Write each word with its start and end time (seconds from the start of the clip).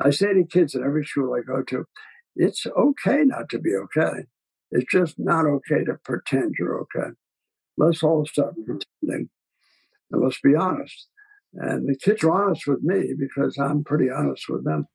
I 0.00 0.10
say 0.10 0.32
to 0.34 0.44
kids 0.44 0.74
in 0.74 0.82
every 0.82 1.04
school 1.04 1.34
I 1.34 1.40
go 1.40 1.62
to, 1.62 1.84
it's 2.36 2.66
okay 2.66 3.22
not 3.24 3.48
to 3.50 3.58
be 3.58 3.74
okay. 3.74 4.24
It's 4.70 4.90
just 4.90 5.18
not 5.18 5.46
okay 5.46 5.84
to 5.84 5.94
pretend 6.04 6.54
you're 6.58 6.80
okay. 6.80 7.10
Let's 7.76 8.02
all 8.02 8.26
stop 8.26 8.52
mm-hmm. 8.52 8.78
pretending 9.00 9.28
and 10.10 10.22
let's 10.22 10.40
be 10.40 10.54
honest. 10.54 11.08
And 11.54 11.88
the 11.88 11.96
kids 11.96 12.24
are 12.24 12.32
honest 12.32 12.66
with 12.66 12.82
me 12.82 13.14
because 13.18 13.56
I'm 13.58 13.84
pretty 13.84 14.10
honest 14.10 14.48
with 14.48 14.64
them. 14.64 14.88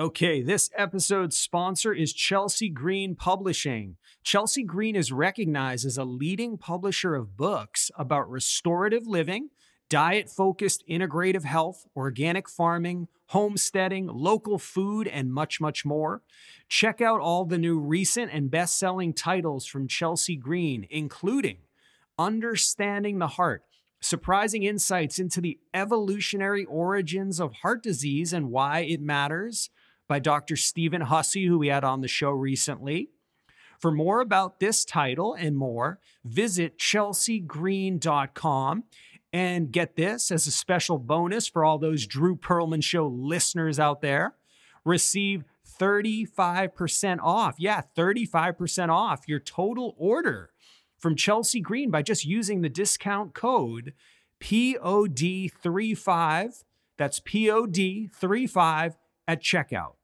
Okay, 0.00 0.40
this 0.40 0.70
episode's 0.76 1.36
sponsor 1.36 1.92
is 1.92 2.14
Chelsea 2.14 2.70
Green 2.70 3.14
Publishing. 3.14 3.96
Chelsea 4.24 4.64
Green 4.64 4.96
is 4.96 5.12
recognized 5.12 5.84
as 5.84 5.98
a 5.98 6.04
leading 6.04 6.56
publisher 6.56 7.14
of 7.14 7.36
books 7.36 7.90
about 7.98 8.30
restorative 8.30 9.06
living, 9.06 9.50
diet 9.90 10.30
focused 10.30 10.82
integrative 10.88 11.44
health, 11.44 11.86
organic 11.94 12.48
farming, 12.48 13.08
homesteading, 13.26 14.06
local 14.06 14.58
food, 14.58 15.06
and 15.06 15.30
much, 15.30 15.60
much 15.60 15.84
more. 15.84 16.22
Check 16.68 17.02
out 17.02 17.20
all 17.20 17.44
the 17.44 17.58
new 17.58 17.78
recent 17.78 18.32
and 18.32 18.50
best 18.50 18.78
selling 18.78 19.12
titles 19.12 19.66
from 19.66 19.86
Chelsea 19.86 20.36
Green, 20.36 20.86
including 20.88 21.58
Understanding 22.18 23.18
the 23.18 23.26
Heart 23.26 23.64
surprising 24.00 24.62
insights 24.62 25.18
into 25.18 25.40
the 25.40 25.58
evolutionary 25.74 26.64
origins 26.64 27.38
of 27.38 27.52
heart 27.56 27.82
disease 27.82 28.32
and 28.32 28.50
why 28.50 28.80
it 28.80 29.00
matters 29.00 29.70
by 30.08 30.18
Dr. 30.18 30.56
Stephen 30.56 31.02
Hussey, 31.02 31.46
who 31.46 31.58
we 31.58 31.68
had 31.68 31.84
on 31.84 32.00
the 32.00 32.08
show 32.08 32.30
recently. 32.30 33.10
For 33.78 33.92
more 33.92 34.20
about 34.20 34.60
this 34.60 34.84
title 34.84 35.34
and 35.34 35.56
more, 35.56 36.00
visit 36.24 36.78
chelseagreen.com 36.78 38.84
and 39.32 39.72
get 39.72 39.96
this 39.96 40.30
as 40.30 40.46
a 40.46 40.50
special 40.50 40.98
bonus 40.98 41.48
for 41.48 41.64
all 41.64 41.78
those 41.78 42.06
Drew 42.06 42.36
Perlman 42.36 42.82
Show 42.82 43.06
listeners 43.06 43.78
out 43.78 44.02
there. 44.02 44.34
Receive 44.84 45.44
35% 45.78 47.20
off. 47.22 47.54
Yeah, 47.58 47.82
35% 47.96 48.88
off 48.88 49.28
your 49.28 49.40
total 49.40 49.94
order 49.96 50.50
from 50.98 51.16
Chelsea 51.16 51.60
Green 51.60 51.90
by 51.90 52.02
just 52.02 52.24
using 52.24 52.60
the 52.60 52.68
discount 52.68 53.34
code 53.34 53.94
POD35. 54.40 56.64
That's 56.98 57.20
POD35 57.20 58.94
at 59.28 59.42
checkout. 59.42 59.94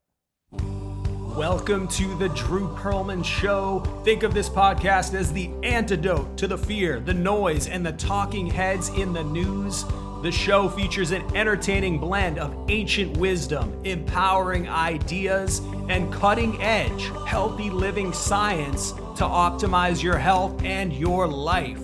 Welcome 1.36 1.86
to 1.88 2.14
the 2.14 2.30
Drew 2.30 2.74
Perlman 2.76 3.22
Show. 3.22 3.80
Think 4.06 4.22
of 4.22 4.32
this 4.32 4.48
podcast 4.48 5.12
as 5.12 5.34
the 5.34 5.50
antidote 5.62 6.38
to 6.38 6.46
the 6.46 6.56
fear, 6.56 6.98
the 6.98 7.12
noise, 7.12 7.68
and 7.68 7.84
the 7.84 7.92
talking 7.92 8.46
heads 8.46 8.88
in 8.88 9.12
the 9.12 9.22
news. 9.22 9.84
The 10.22 10.32
show 10.32 10.70
features 10.70 11.10
an 11.10 11.36
entertaining 11.36 11.98
blend 11.98 12.38
of 12.38 12.56
ancient 12.70 13.18
wisdom, 13.18 13.78
empowering 13.84 14.66
ideas, 14.66 15.58
and 15.90 16.10
cutting 16.10 16.58
edge, 16.62 17.10
healthy 17.26 17.68
living 17.68 18.14
science 18.14 18.92
to 18.92 19.24
optimize 19.24 20.02
your 20.02 20.16
health 20.16 20.64
and 20.64 20.90
your 20.90 21.28
life. 21.28 21.82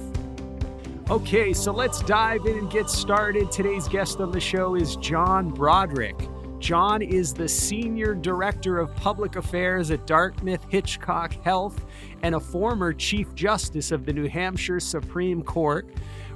Okay, 1.10 1.52
so 1.52 1.72
let's 1.72 2.00
dive 2.04 2.46
in 2.46 2.56
and 2.56 2.70
get 2.70 2.88
started. 2.88 3.52
Today's 3.52 3.86
guest 3.86 4.18
on 4.18 4.32
the 4.32 4.40
show 4.40 4.76
is 4.76 4.96
John 4.96 5.50
Broderick. 5.50 6.16
John 6.62 7.02
is 7.02 7.34
the 7.34 7.48
Senior 7.48 8.14
Director 8.14 8.78
of 8.78 8.94
Public 8.94 9.34
Affairs 9.34 9.90
at 9.90 10.06
Dartmouth 10.06 10.64
Hitchcock 10.68 11.32
Health 11.42 11.84
and 12.22 12.36
a 12.36 12.40
former 12.40 12.92
Chief 12.92 13.34
Justice 13.34 13.90
of 13.90 14.06
the 14.06 14.12
New 14.12 14.28
Hampshire 14.28 14.78
Supreme 14.78 15.42
Court. 15.42 15.88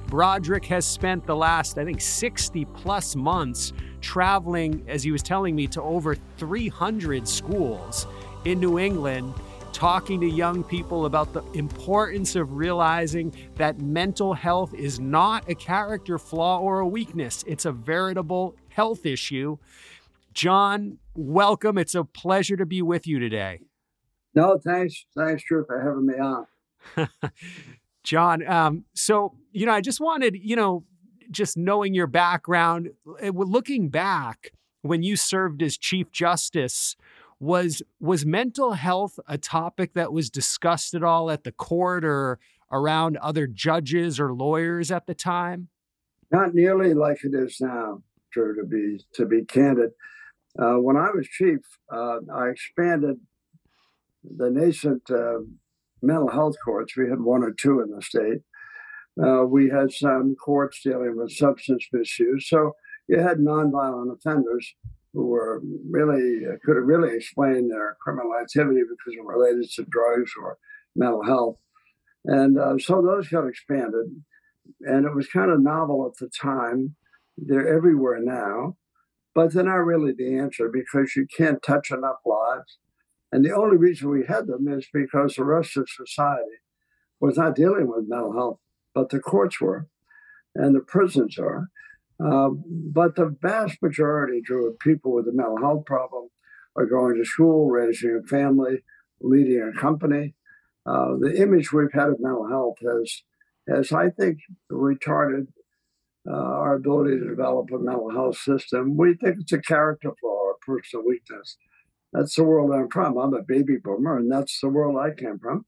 Broderick 0.07 0.65
has 0.65 0.85
spent 0.85 1.25
the 1.25 1.35
last, 1.35 1.77
I 1.77 1.85
think, 1.85 2.01
60 2.01 2.65
plus 2.65 3.15
months 3.15 3.71
traveling, 4.01 4.83
as 4.89 5.01
he 5.01 5.11
was 5.11 5.23
telling 5.23 5.55
me, 5.55 5.65
to 5.67 5.81
over 5.81 6.17
300 6.37 7.25
schools 7.25 8.05
in 8.43 8.59
New 8.59 8.79
England, 8.79 9.33
talking 9.71 10.19
to 10.19 10.27
young 10.27 10.61
people 10.61 11.05
about 11.05 11.31
the 11.31 11.43
importance 11.53 12.35
of 12.35 12.57
realizing 12.57 13.33
that 13.55 13.79
mental 13.79 14.33
health 14.33 14.73
is 14.73 14.99
not 14.99 15.49
a 15.49 15.55
character 15.55 16.19
flaw 16.19 16.59
or 16.59 16.79
a 16.81 16.87
weakness, 16.87 17.45
it's 17.47 17.63
a 17.63 17.71
veritable 17.71 18.57
health 18.67 19.05
issue. 19.05 19.57
John, 20.37 20.99
welcome. 21.15 21.79
It's 21.79 21.95
a 21.95 22.03
pleasure 22.03 22.55
to 22.57 22.65
be 22.67 22.83
with 22.83 23.07
you 23.07 23.17
today. 23.17 23.61
No, 24.35 24.59
thanks. 24.63 25.07
Thanks, 25.17 25.41
Drew, 25.43 25.65
for 25.65 25.81
having 25.81 26.05
me 26.05 26.13
on. 26.13 27.09
John, 28.03 28.47
um, 28.47 28.85
so, 28.93 29.33
you 29.51 29.65
know, 29.65 29.71
I 29.71 29.81
just 29.81 29.99
wanted, 29.99 30.35
you 30.39 30.55
know, 30.55 30.83
just 31.31 31.57
knowing 31.57 31.95
your 31.95 32.05
background, 32.05 32.91
eh, 33.19 33.31
looking 33.33 33.89
back 33.89 34.51
when 34.83 35.01
you 35.01 35.15
served 35.15 35.63
as 35.63 35.75
Chief 35.75 36.11
Justice, 36.11 36.95
was 37.39 37.81
was 37.99 38.23
mental 38.23 38.73
health 38.73 39.19
a 39.27 39.39
topic 39.39 39.95
that 39.95 40.13
was 40.13 40.29
discussed 40.29 40.93
at 40.93 41.03
all 41.03 41.31
at 41.31 41.45
the 41.45 41.51
court 41.51 42.05
or 42.05 42.37
around 42.71 43.17
other 43.17 43.47
judges 43.47 44.19
or 44.19 44.31
lawyers 44.35 44.91
at 44.91 45.07
the 45.07 45.15
time? 45.15 45.69
Not 46.31 46.53
nearly 46.53 46.93
like 46.93 47.23
it 47.23 47.33
is 47.33 47.59
now, 47.59 48.03
Drew, 48.31 48.55
to 48.55 48.65
be 48.65 49.03
to 49.13 49.25
be 49.25 49.43
candid. 49.43 49.93
Uh, 50.59 50.75
when 50.75 50.97
I 50.97 51.09
was 51.13 51.27
chief, 51.27 51.59
uh, 51.91 52.19
I 52.33 52.47
expanded 52.49 53.17
the 54.23 54.49
nascent 54.49 55.03
uh, 55.09 55.39
mental 56.01 56.29
health 56.29 56.55
courts. 56.63 56.97
We 56.97 57.09
had 57.09 57.21
one 57.21 57.43
or 57.43 57.51
two 57.51 57.81
in 57.81 57.91
the 57.91 58.01
state. 58.01 58.41
Uh, 59.21 59.45
we 59.45 59.69
had 59.69 59.91
some 59.91 60.35
courts 60.35 60.81
dealing 60.83 61.15
with 61.15 61.31
substance 61.31 61.87
misuse. 61.91 62.47
So 62.49 62.73
you 63.07 63.19
had 63.19 63.37
nonviolent 63.37 64.15
offenders 64.15 64.75
who 65.13 65.27
were 65.27 65.61
really 65.89 66.45
uh, 66.45 66.57
could 66.63 66.77
really 66.77 67.15
explained 67.15 67.71
their 67.71 67.97
criminal 68.01 68.33
activity 68.39 68.81
because 68.81 69.13
it 69.17 69.25
related 69.25 69.69
to 69.71 69.85
drugs 69.89 70.31
or 70.41 70.57
mental 70.95 71.23
health. 71.23 71.57
And 72.25 72.59
uh, 72.59 72.77
so 72.77 73.01
those 73.01 73.29
got 73.29 73.47
expanded. 73.47 74.05
And 74.81 75.05
it 75.05 75.15
was 75.15 75.27
kind 75.27 75.49
of 75.49 75.61
novel 75.61 76.11
at 76.11 76.17
the 76.19 76.29
time. 76.29 76.95
They're 77.37 77.67
everywhere 77.67 78.19
now 78.21 78.75
but 79.37 79.53
they're 79.53 79.63
not 79.63 79.85
really 79.85 80.13
the 80.13 80.35
answer 80.35 80.67
because 80.67 81.15
you 81.15 81.27
can't 81.27 81.61
touch 81.61 81.91
enough 81.91 82.17
lives. 82.25 82.79
And 83.31 83.45
the 83.45 83.55
only 83.55 83.77
reason 83.77 84.09
we 84.09 84.25
had 84.25 84.47
them 84.47 84.67
is 84.67 84.87
because 84.91 85.35
the 85.35 85.43
rest 85.43 85.77
of 85.77 85.87
society 85.87 86.57
was 87.19 87.37
not 87.37 87.55
dealing 87.55 87.87
with 87.87 88.09
mental 88.09 88.33
health, 88.33 88.59
but 88.95 89.09
the 89.09 89.19
courts 89.19 89.61
were, 89.61 89.85
and 90.55 90.73
the 90.73 90.79
prisons 90.79 91.37
are. 91.37 91.67
Uh, 92.19 92.49
but 92.49 93.15
the 93.15 93.37
vast 93.39 93.79
majority, 93.79 94.41
Drew, 94.41 94.71
of 94.71 94.79
people 94.79 95.13
with 95.13 95.27
a 95.27 95.31
mental 95.31 95.59
health 95.59 95.85
problem 95.85 96.29
are 96.75 96.87
going 96.87 97.15
to 97.17 97.23
school, 97.23 97.69
raising 97.69 98.19
a 98.19 98.27
family, 98.27 98.83
leading 99.21 99.61
a 99.61 99.79
company. 99.79 100.33
Uh, 100.83 101.09
the 101.19 101.39
image 101.39 101.71
we've 101.71 101.93
had 101.93 102.09
of 102.09 102.19
mental 102.19 102.49
health 102.49 102.77
has, 102.81 103.21
has 103.69 103.91
I 103.91 104.09
think, 104.09 104.39
retarded 104.71 105.45
uh, 106.29 106.35
our 106.35 106.75
ability 106.75 107.19
to 107.19 107.29
develop 107.29 107.71
a 107.71 107.77
mental 107.77 108.11
health 108.11 108.37
system. 108.37 108.97
We 108.97 109.15
think 109.15 109.37
it's 109.39 109.53
a 109.53 109.61
character 109.61 110.11
flaw 110.19 110.29
or 110.29 110.55
personal 110.65 111.05
weakness. 111.05 111.57
That's 112.13 112.35
the 112.35 112.43
world 112.43 112.71
I'm 112.71 112.89
from. 112.89 113.17
I'm 113.17 113.33
a 113.33 113.43
baby 113.43 113.77
boomer, 113.77 114.17
and 114.17 114.31
that's 114.31 114.59
the 114.59 114.69
world 114.69 114.97
I 114.97 115.11
came 115.11 115.39
from. 115.39 115.65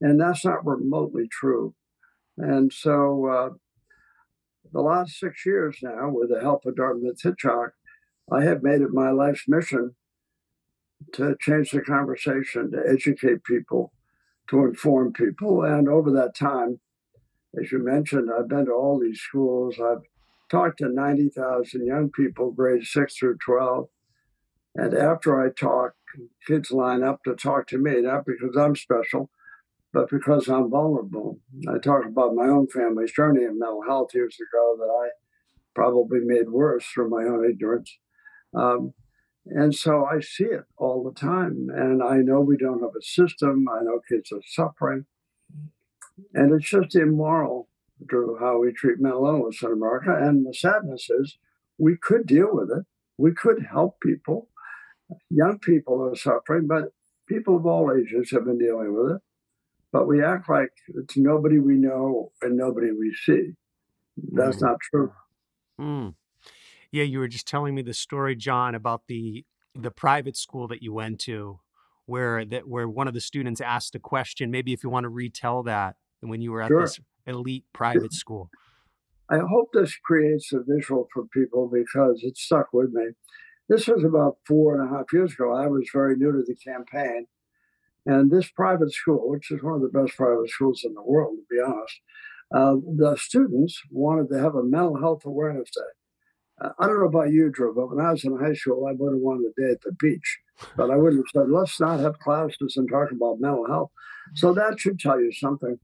And 0.00 0.20
that's 0.20 0.44
not 0.44 0.66
remotely 0.66 1.28
true. 1.30 1.74
And 2.36 2.72
so, 2.72 3.26
uh, 3.26 3.50
the 4.72 4.80
last 4.80 5.18
six 5.18 5.44
years 5.44 5.78
now, 5.82 6.08
with 6.08 6.30
the 6.30 6.40
help 6.40 6.64
of 6.64 6.76
Dartmouth 6.76 7.20
Hitchcock, 7.22 7.72
I 8.30 8.42
have 8.44 8.62
made 8.62 8.80
it 8.80 8.90
my 8.92 9.10
life's 9.10 9.44
mission 9.46 9.94
to 11.14 11.36
change 11.40 11.70
the 11.70 11.82
conversation, 11.82 12.70
to 12.70 12.82
educate 12.88 13.44
people, 13.44 13.92
to 14.48 14.64
inform 14.64 15.12
people. 15.12 15.62
And 15.62 15.88
over 15.88 16.10
that 16.12 16.34
time, 16.34 16.80
as 17.60 17.70
you 17.70 17.78
mentioned, 17.78 18.30
I've 18.30 18.48
been 18.48 18.66
to 18.66 18.72
all 18.72 18.98
these 18.98 19.20
schools. 19.20 19.76
I've 19.78 20.02
talked 20.50 20.78
to 20.78 20.88
90,000 20.88 21.86
young 21.86 22.10
people, 22.10 22.50
grades 22.50 22.92
6 22.92 23.16
through 23.16 23.38
12. 23.44 23.88
And 24.74 24.94
after 24.94 25.40
I 25.40 25.50
talk, 25.50 25.92
kids 26.46 26.70
line 26.70 27.02
up 27.02 27.20
to 27.24 27.34
talk 27.34 27.66
to 27.68 27.78
me, 27.78 28.00
not 28.02 28.24
because 28.24 28.56
I'm 28.56 28.74
special, 28.74 29.30
but 29.92 30.08
because 30.08 30.48
I'm 30.48 30.70
vulnerable. 30.70 31.40
I 31.68 31.78
talk 31.78 32.06
about 32.06 32.34
my 32.34 32.46
own 32.46 32.68
family's 32.68 33.12
journey 33.12 33.44
in 33.44 33.58
mental 33.58 33.82
health 33.86 34.14
years 34.14 34.36
ago 34.36 34.76
that 34.78 34.90
I 34.90 35.10
probably 35.74 36.20
made 36.22 36.50
worse 36.50 36.86
through 36.86 37.10
my 37.10 37.24
own 37.24 37.48
ignorance. 37.48 37.98
Um, 38.54 38.94
and 39.46 39.74
so 39.74 40.04
I 40.04 40.20
see 40.20 40.44
it 40.44 40.64
all 40.76 41.02
the 41.02 41.18
time. 41.18 41.68
And 41.74 42.02
I 42.02 42.18
know 42.18 42.40
we 42.40 42.56
don't 42.56 42.82
have 42.82 42.96
a 42.96 43.02
system. 43.02 43.66
I 43.68 43.82
know 43.82 44.00
kids 44.08 44.32
are 44.32 44.42
suffering. 44.46 45.06
And 46.34 46.52
it's 46.52 46.68
just 46.68 46.94
immoral, 46.94 47.68
Drew, 48.04 48.38
how 48.38 48.58
we 48.58 48.72
treat 48.72 49.00
mental 49.00 49.26
illness 49.26 49.62
in 49.62 49.72
America. 49.72 50.16
And 50.18 50.46
the 50.46 50.54
sadness 50.54 51.08
is 51.10 51.38
we 51.78 51.96
could 51.96 52.26
deal 52.26 52.48
with 52.52 52.70
it. 52.70 52.84
We 53.18 53.32
could 53.32 53.66
help 53.70 54.00
people. 54.00 54.48
Young 55.30 55.58
people 55.58 56.02
are 56.02 56.16
suffering, 56.16 56.66
but 56.66 56.92
people 57.26 57.56
of 57.56 57.66
all 57.66 57.92
ages 57.92 58.30
have 58.30 58.44
been 58.44 58.58
dealing 58.58 58.94
with 58.94 59.16
it. 59.16 59.22
But 59.92 60.06
we 60.06 60.24
act 60.24 60.48
like 60.48 60.70
it's 60.94 61.16
nobody 61.16 61.58
we 61.58 61.74
know 61.74 62.32
and 62.40 62.56
nobody 62.56 62.92
we 62.92 63.14
see. 63.14 63.52
That's 64.16 64.58
mm. 64.58 64.62
not 64.62 64.78
true. 64.80 65.12
Mm. 65.78 66.14
Yeah, 66.90 67.04
you 67.04 67.18
were 67.18 67.28
just 67.28 67.46
telling 67.46 67.74
me 67.74 67.82
the 67.82 67.94
story, 67.94 68.36
John, 68.36 68.74
about 68.74 69.02
the 69.06 69.44
the 69.74 69.90
private 69.90 70.36
school 70.36 70.68
that 70.68 70.82
you 70.82 70.92
went 70.92 71.18
to, 71.20 71.60
where 72.06 72.44
that 72.44 72.68
where 72.68 72.88
one 72.88 73.08
of 73.08 73.14
the 73.14 73.20
students 73.20 73.60
asked 73.60 73.94
a 73.94 73.98
question. 73.98 74.50
Maybe 74.50 74.72
if 74.72 74.82
you 74.82 74.90
want 74.90 75.04
to 75.04 75.10
retell 75.10 75.62
that 75.64 75.96
when 76.28 76.40
you 76.40 76.52
were 76.52 76.62
at 76.62 76.68
sure. 76.68 76.82
this 76.82 77.00
elite 77.26 77.64
private 77.72 78.12
school. 78.12 78.50
I 79.30 79.38
hope 79.38 79.70
this 79.72 79.96
creates 79.96 80.52
a 80.52 80.60
visual 80.66 81.08
for 81.12 81.24
people 81.26 81.70
because 81.72 82.20
it 82.22 82.36
stuck 82.36 82.72
with 82.72 82.90
me. 82.92 83.10
This 83.68 83.86
was 83.86 84.04
about 84.04 84.36
four 84.46 84.74
and 84.74 84.86
a 84.86 84.92
half 84.94 85.12
years 85.12 85.32
ago. 85.32 85.54
I 85.54 85.66
was 85.66 85.88
very 85.92 86.16
new 86.16 86.32
to 86.32 86.42
the 86.46 86.56
campaign. 86.56 87.26
And 88.04 88.30
this 88.30 88.50
private 88.50 88.92
school, 88.92 89.30
which 89.30 89.50
is 89.50 89.62
one 89.62 89.74
of 89.74 89.80
the 89.80 89.88
best 89.88 90.16
private 90.16 90.50
schools 90.50 90.82
in 90.84 90.94
the 90.94 91.02
world, 91.02 91.36
to 91.36 91.54
be 91.54 91.62
honest, 91.62 92.00
uh, 92.54 92.74
the 92.96 93.16
students 93.16 93.80
wanted 93.90 94.28
to 94.30 94.38
have 94.40 94.56
a 94.56 94.62
mental 94.62 94.98
health 95.00 95.24
awareness 95.24 95.70
day. 95.74 96.66
Uh, 96.66 96.72
I 96.78 96.86
don't 96.86 96.98
know 96.98 97.06
about 97.06 97.32
you, 97.32 97.50
Drew, 97.50 97.74
but 97.74 97.94
when 97.94 98.04
I 98.04 98.10
was 98.10 98.24
in 98.24 98.38
high 98.38 98.52
school, 98.52 98.86
I 98.86 98.92
would 98.92 99.14
have 99.14 99.22
wanted 99.22 99.52
a 99.56 99.60
day 99.60 99.72
at 99.72 99.80
the 99.80 99.92
beach. 99.92 100.38
But 100.76 100.90
I 100.90 100.96
wouldn't 100.96 101.24
have 101.24 101.42
said, 101.42 101.50
let's 101.50 101.80
not 101.80 102.00
have 102.00 102.18
classes 102.18 102.76
and 102.76 102.88
talk 102.88 103.10
about 103.10 103.40
mental 103.40 103.66
health. 103.66 103.90
So 104.34 104.52
that 104.52 104.78
should 104.78 104.98
tell 104.98 105.20
you 105.20 105.32
something. 105.32 105.78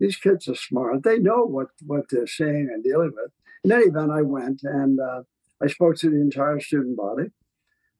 These 0.00 0.16
kids 0.16 0.48
are 0.48 0.54
smart. 0.54 1.02
They 1.02 1.18
know 1.18 1.44
what, 1.44 1.68
what 1.84 2.04
they're 2.10 2.26
saying 2.26 2.68
and 2.72 2.84
dealing 2.84 3.12
with. 3.14 3.32
In 3.64 3.72
any 3.72 3.86
event, 3.86 4.12
I 4.12 4.22
went 4.22 4.62
and 4.62 5.00
uh, 5.00 5.22
I 5.62 5.66
spoke 5.66 5.96
to 5.96 6.10
the 6.10 6.20
entire 6.20 6.60
student 6.60 6.96
body. 6.96 7.30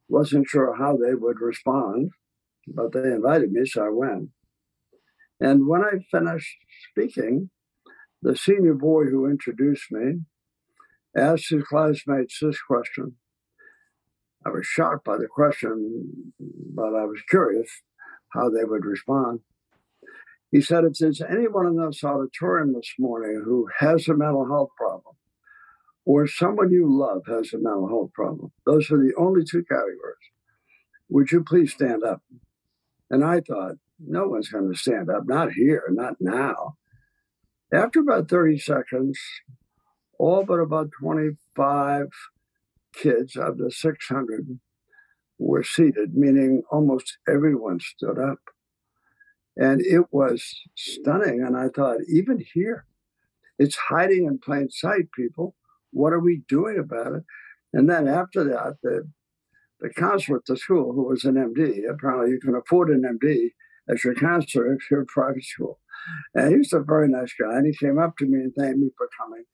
Wasn't 0.09 0.49
sure 0.49 0.77
how 0.77 0.97
they 0.97 1.15
would 1.15 1.41
respond, 1.41 2.13
but 2.67 2.93
they 2.93 3.01
invited 3.01 3.53
me, 3.53 3.67
so 3.67 3.85
I 3.85 3.91
went. 3.91 4.31
And 5.41 5.67
when 5.67 5.83
I 5.83 5.99
finished 6.11 6.57
speaking, 6.91 7.51
the 8.23 8.37
senior 8.37 8.75
boy 8.75 9.05
who 9.05 9.27
introduced 9.27 9.91
me 9.91 10.21
asked 11.17 11.51
his 11.51 11.65
classmates 11.65 12.39
this 12.41 12.61
question. 12.61 13.17
I 14.45 14.51
was 14.51 14.67
shocked 14.67 15.05
by 15.05 15.17
the 15.19 15.27
question, 15.27 16.33
but 16.39 16.95
I 16.95 17.05
was 17.05 17.21
curious 17.29 17.69
how 18.31 18.49
they 18.49 18.65
would 18.65 18.85
respond. 18.85 19.41
He 20.51 20.61
said, 20.61 20.85
If 20.85 20.95
there's 20.99 21.21
anyone 21.21 21.67
in 21.67 21.77
this 21.77 22.03
auditorium 22.03 22.73
this 22.73 22.95
morning 22.99 23.43
who 23.45 23.69
has 23.79 24.09
a 24.09 24.15
mental 24.15 24.47
health 24.47 24.71
problem, 24.77 25.15
or 26.05 26.27
someone 26.27 26.73
you 26.73 26.87
love 26.89 27.23
has 27.27 27.53
a 27.53 27.59
mental 27.59 27.89
health 27.89 28.13
problem, 28.15 28.53
those 28.65 28.91
are 28.91 28.97
the 28.97 29.13
only 29.19 29.43
two 29.45 29.63
categories. 29.65 30.17
Would 31.11 31.33
you 31.33 31.45
please 31.45 31.73
stand 31.73 32.03
up? 32.03 32.23
And 33.11 33.25
I 33.25 33.41
thought, 33.41 33.77
no 33.99 34.29
one's 34.29 34.49
going 34.49 34.71
to 34.73 34.79
stand 34.79 35.11
up, 35.11 35.25
not 35.27 35.53
here, 35.53 35.83
not 35.91 36.15
now. 36.21 36.77
After 37.73 38.01
about 38.01 38.29
30 38.29 38.59
seconds, 38.59 39.19
all 40.19 40.45
but 40.45 40.61
about 40.61 40.91
25 41.01 42.07
kids 42.95 43.37
of 43.37 43.59
the 43.59 43.71
600 43.71 44.59
were 45.39 45.63
seated, 45.63 46.15
meaning 46.15 46.63
almost 46.71 47.19
everyone 47.29 47.81
stood 47.81 48.19
up. 48.19 48.39
And 49.59 49.81
it 49.81 50.07
was 50.13 50.61
stunning. 50.77 51.43
And 51.45 51.57
I 51.57 51.69
thought, 51.69 51.99
even 52.09 52.43
here, 52.55 52.87
it's 53.59 53.77
hiding 53.77 54.27
in 54.27 54.39
plain 54.39 54.71
sight, 54.71 55.11
people. 55.15 55.57
What 55.93 56.13
are 56.13 56.21
we 56.21 56.43
doing 56.49 56.79
about 56.79 57.15
it? 57.15 57.25
And 57.73 57.91
then 57.91 58.07
after 58.07 58.45
that, 58.45 58.77
the, 58.83 59.09
the 59.81 59.91
counselor 59.91 60.39
at 60.39 60.45
the 60.47 60.57
school, 60.57 60.93
who 60.93 61.09
was 61.09 61.25
an 61.25 61.35
MD, 61.35 61.83
apparently 61.91 62.31
you 62.31 62.41
can 62.41 62.55
afford 62.55 62.89
an 62.89 63.03
MD 63.03 63.51
as 63.93 64.05
your 64.05 64.15
counselor 64.15 64.73
if 64.73 64.91
you're 64.91 65.01
in 65.01 65.07
private 65.07 65.45
school. 65.45 65.81
And 66.35 66.51
he 66.51 66.59
was 66.59 66.73
a 66.73 66.81
very 66.81 67.09
nice 67.09 67.35
guy. 67.39 67.57
And 67.57 67.67
he 67.67 67.85
came 67.85 67.99
up 67.99 68.17
to 68.19 68.27
me 68.27 68.39
and 68.39 68.55
thanked 68.55 68.79
me 68.79 68.91
for 68.97 69.09
coming. 69.21 69.45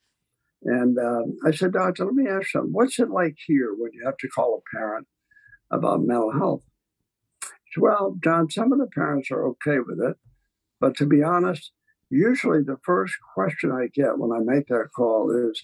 And 0.65 0.99
um, 0.99 1.37
I 1.47 1.51
said, 1.51 1.73
Doctor, 1.73 2.05
let 2.05 2.15
me 2.15 2.29
ask 2.29 2.55
you, 2.55 2.61
what's 2.61 2.99
it 2.99 3.11
like 3.11 3.37
here 3.47 3.75
when 3.77 3.93
you 3.93 4.05
have 4.05 4.17
to 4.19 4.29
call 4.29 4.61
a 4.61 4.77
parent 4.77 5.07
about 5.71 6.03
mental 6.03 6.33
health? 6.33 6.63
Well, 7.77 8.17
John, 8.23 8.51
some 8.51 8.73
of 8.73 8.79
the 8.79 8.87
parents 8.87 9.31
are 9.31 9.47
okay 9.49 9.79
with 9.79 10.01
it. 10.01 10.17
But 10.81 10.97
to 10.97 11.07
be 11.07 11.23
honest, 11.23 11.73
usually 12.11 12.63
the 12.63 12.79
first 12.85 13.15
question 13.35 13.73
I 13.73 13.89
get 13.93 14.19
when 14.19 14.33
I 14.33 14.41
make 14.41 14.69
that 14.69 14.91
call 14.95 15.31
is, 15.51 15.63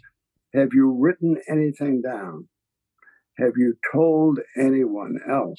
have 0.55 0.71
you 0.73 0.91
written 0.91 1.37
anything 1.49 2.03
down? 2.03 2.49
Have 3.39 3.53
you 3.57 3.77
told 3.93 4.41
anyone 4.57 5.19
else? 5.29 5.59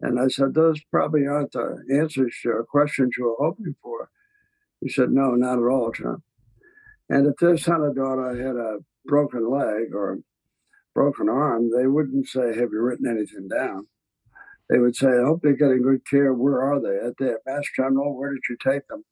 And 0.00 0.20
I 0.20 0.28
said, 0.28 0.54
Those 0.54 0.80
probably 0.90 1.26
aren't 1.26 1.52
the 1.52 1.84
answers 1.90 2.36
to 2.42 2.64
questions 2.68 3.14
you 3.16 3.24
were 3.24 3.46
hoping 3.46 3.76
for. 3.82 4.10
He 4.80 4.88
said, 4.88 5.10
No, 5.10 5.30
not 5.30 5.58
at 5.58 5.70
all, 5.70 5.92
John. 5.92 6.22
And 7.08 7.26
if 7.26 7.36
their 7.36 7.56
son 7.56 7.80
or 7.80 7.94
daughter 7.94 8.36
had 8.36 8.56
a 8.56 8.78
broken 9.06 9.48
leg 9.50 9.94
or 9.94 10.18
broken 10.94 11.28
arm, 11.28 11.70
they 11.70 11.86
wouldn't 11.86 12.28
say, 12.28 12.48
Have 12.48 12.72
you 12.72 12.80
written 12.80 13.06
anything 13.06 13.48
down? 13.48 13.86
They 14.68 14.78
would 14.78 14.96
say, 14.96 15.08
I 15.08 15.24
hope 15.24 15.40
they're 15.42 15.52
getting 15.52 15.82
good 15.82 16.04
care. 16.08 16.32
Where 16.32 16.60
are 16.60 16.80
they? 16.80 16.96
At 17.06 17.16
the 17.18 17.38
Mass 17.46 17.64
General? 17.76 18.16
Where 18.16 18.32
did 18.32 18.42
you 18.48 18.56
take 18.62 18.86
them? 18.88 19.04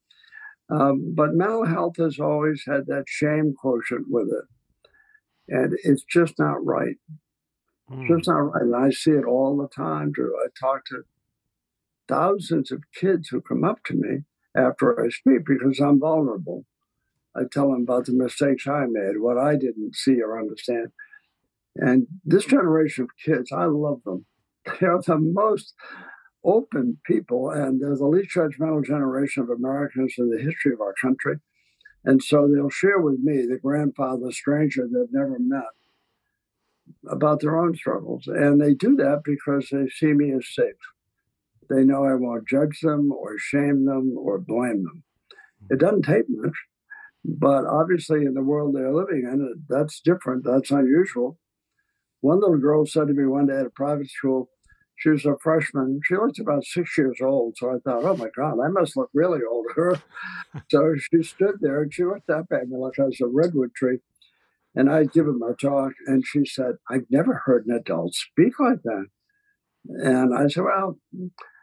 Um, 0.70 1.14
but 1.14 1.34
mental 1.34 1.66
health 1.66 1.96
has 1.98 2.18
always 2.18 2.64
had 2.66 2.86
that 2.86 3.04
shame 3.06 3.54
quotient 3.60 4.06
with 4.08 4.28
it. 4.28 4.44
And 5.48 5.76
it's 5.84 6.04
just 6.04 6.38
not 6.38 6.64
right. 6.64 6.96
Mm. 7.90 8.08
Just 8.08 8.28
not 8.28 8.38
right. 8.38 8.62
And 8.62 8.74
I 8.74 8.90
see 8.90 9.12
it 9.12 9.26
all 9.26 9.56
the 9.56 9.68
time, 9.68 10.10
Drew. 10.10 10.34
I 10.36 10.46
talk 10.58 10.86
to 10.86 11.02
thousands 12.08 12.72
of 12.72 12.82
kids 12.98 13.28
who 13.28 13.40
come 13.40 13.64
up 13.64 13.84
to 13.84 13.94
me 13.94 14.24
after 14.56 15.04
I 15.04 15.10
speak 15.10 15.44
because 15.46 15.80
I'm 15.80 16.00
vulnerable. 16.00 16.64
I 17.36 17.42
tell 17.50 17.70
them 17.70 17.82
about 17.82 18.06
the 18.06 18.12
mistakes 18.12 18.66
I 18.66 18.86
made, 18.88 19.18
what 19.18 19.36
I 19.36 19.56
didn't 19.56 19.96
see 19.96 20.20
or 20.20 20.38
understand. 20.38 20.88
And 21.76 22.06
this 22.24 22.46
generation 22.46 23.04
of 23.04 23.10
kids, 23.22 23.50
I 23.52 23.64
love 23.64 24.02
them. 24.04 24.26
They're 24.80 25.00
the 25.00 25.18
most 25.18 25.74
open 26.44 26.98
people, 27.06 27.50
and 27.50 27.80
they're 27.80 27.96
the 27.96 28.06
least 28.06 28.34
judgmental 28.34 28.84
generation 28.84 29.42
of 29.42 29.50
Americans 29.50 30.14
in 30.18 30.30
the 30.30 30.42
history 30.42 30.72
of 30.72 30.80
our 30.80 30.94
country. 31.00 31.36
And 32.04 32.22
so 32.22 32.46
they'll 32.46 32.70
share 32.70 33.00
with 33.00 33.20
me, 33.20 33.46
the 33.46 33.58
grandfather 33.58 34.30
stranger 34.30 34.86
they've 34.86 35.12
never 35.12 35.38
met, 35.38 35.62
about 37.08 37.40
their 37.40 37.58
own 37.58 37.74
struggles. 37.74 38.26
And 38.26 38.60
they 38.60 38.74
do 38.74 38.94
that 38.96 39.22
because 39.24 39.68
they 39.70 39.88
see 39.88 40.12
me 40.12 40.32
as 40.32 40.46
safe. 40.54 40.74
They 41.70 41.82
know 41.82 42.04
I 42.04 42.14
won't 42.14 42.46
judge 42.46 42.80
them 42.82 43.10
or 43.10 43.38
shame 43.38 43.86
them 43.86 44.14
or 44.18 44.38
blame 44.38 44.84
them. 44.84 45.02
It 45.70 45.78
doesn't 45.78 46.02
take 46.02 46.26
much, 46.28 46.52
but 47.24 47.64
obviously, 47.64 48.26
in 48.26 48.34
the 48.34 48.42
world 48.42 48.74
they're 48.74 48.92
living 48.92 49.22
in, 49.24 49.64
that's 49.66 50.00
different. 50.00 50.44
That's 50.44 50.70
unusual. 50.70 51.38
One 52.20 52.40
little 52.40 52.58
girl 52.58 52.84
said 52.84 53.06
to 53.08 53.14
me 53.14 53.24
one 53.24 53.46
day 53.46 53.58
at 53.58 53.66
a 53.66 53.70
private 53.70 54.10
school, 54.10 54.50
she 54.96 55.10
was 55.10 55.26
a 55.26 55.36
freshman. 55.42 56.00
She 56.04 56.14
looked 56.16 56.38
about 56.38 56.64
six 56.64 56.96
years 56.96 57.18
old. 57.22 57.56
So 57.56 57.70
I 57.70 57.78
thought, 57.78 58.04
oh 58.04 58.16
my 58.16 58.28
God, 58.36 58.58
I 58.64 58.68
must 58.68 58.96
look 58.96 59.10
really 59.12 59.40
old 59.48 59.66
her. 59.74 60.00
so 60.70 60.94
she 60.96 61.22
stood 61.22 61.56
there 61.60 61.82
and 61.82 61.92
she 61.92 62.04
looked 62.04 62.30
up 62.30 62.46
at 62.52 62.68
me 62.68 62.76
like 62.78 62.98
I 62.98 63.04
was 63.04 63.20
a 63.20 63.26
redwood 63.26 63.74
tree. 63.74 63.98
And 64.76 64.90
I'd 64.90 65.12
given 65.12 65.38
my 65.38 65.52
talk, 65.60 65.92
and 66.08 66.24
she 66.26 66.44
said, 66.44 66.78
I've 66.90 67.06
never 67.08 67.42
heard 67.44 67.64
an 67.64 67.76
adult 67.76 68.14
speak 68.14 68.58
like 68.58 68.82
that. 68.82 69.06
And 69.86 70.34
I 70.34 70.48
said, 70.48 70.64
Well, 70.64 70.98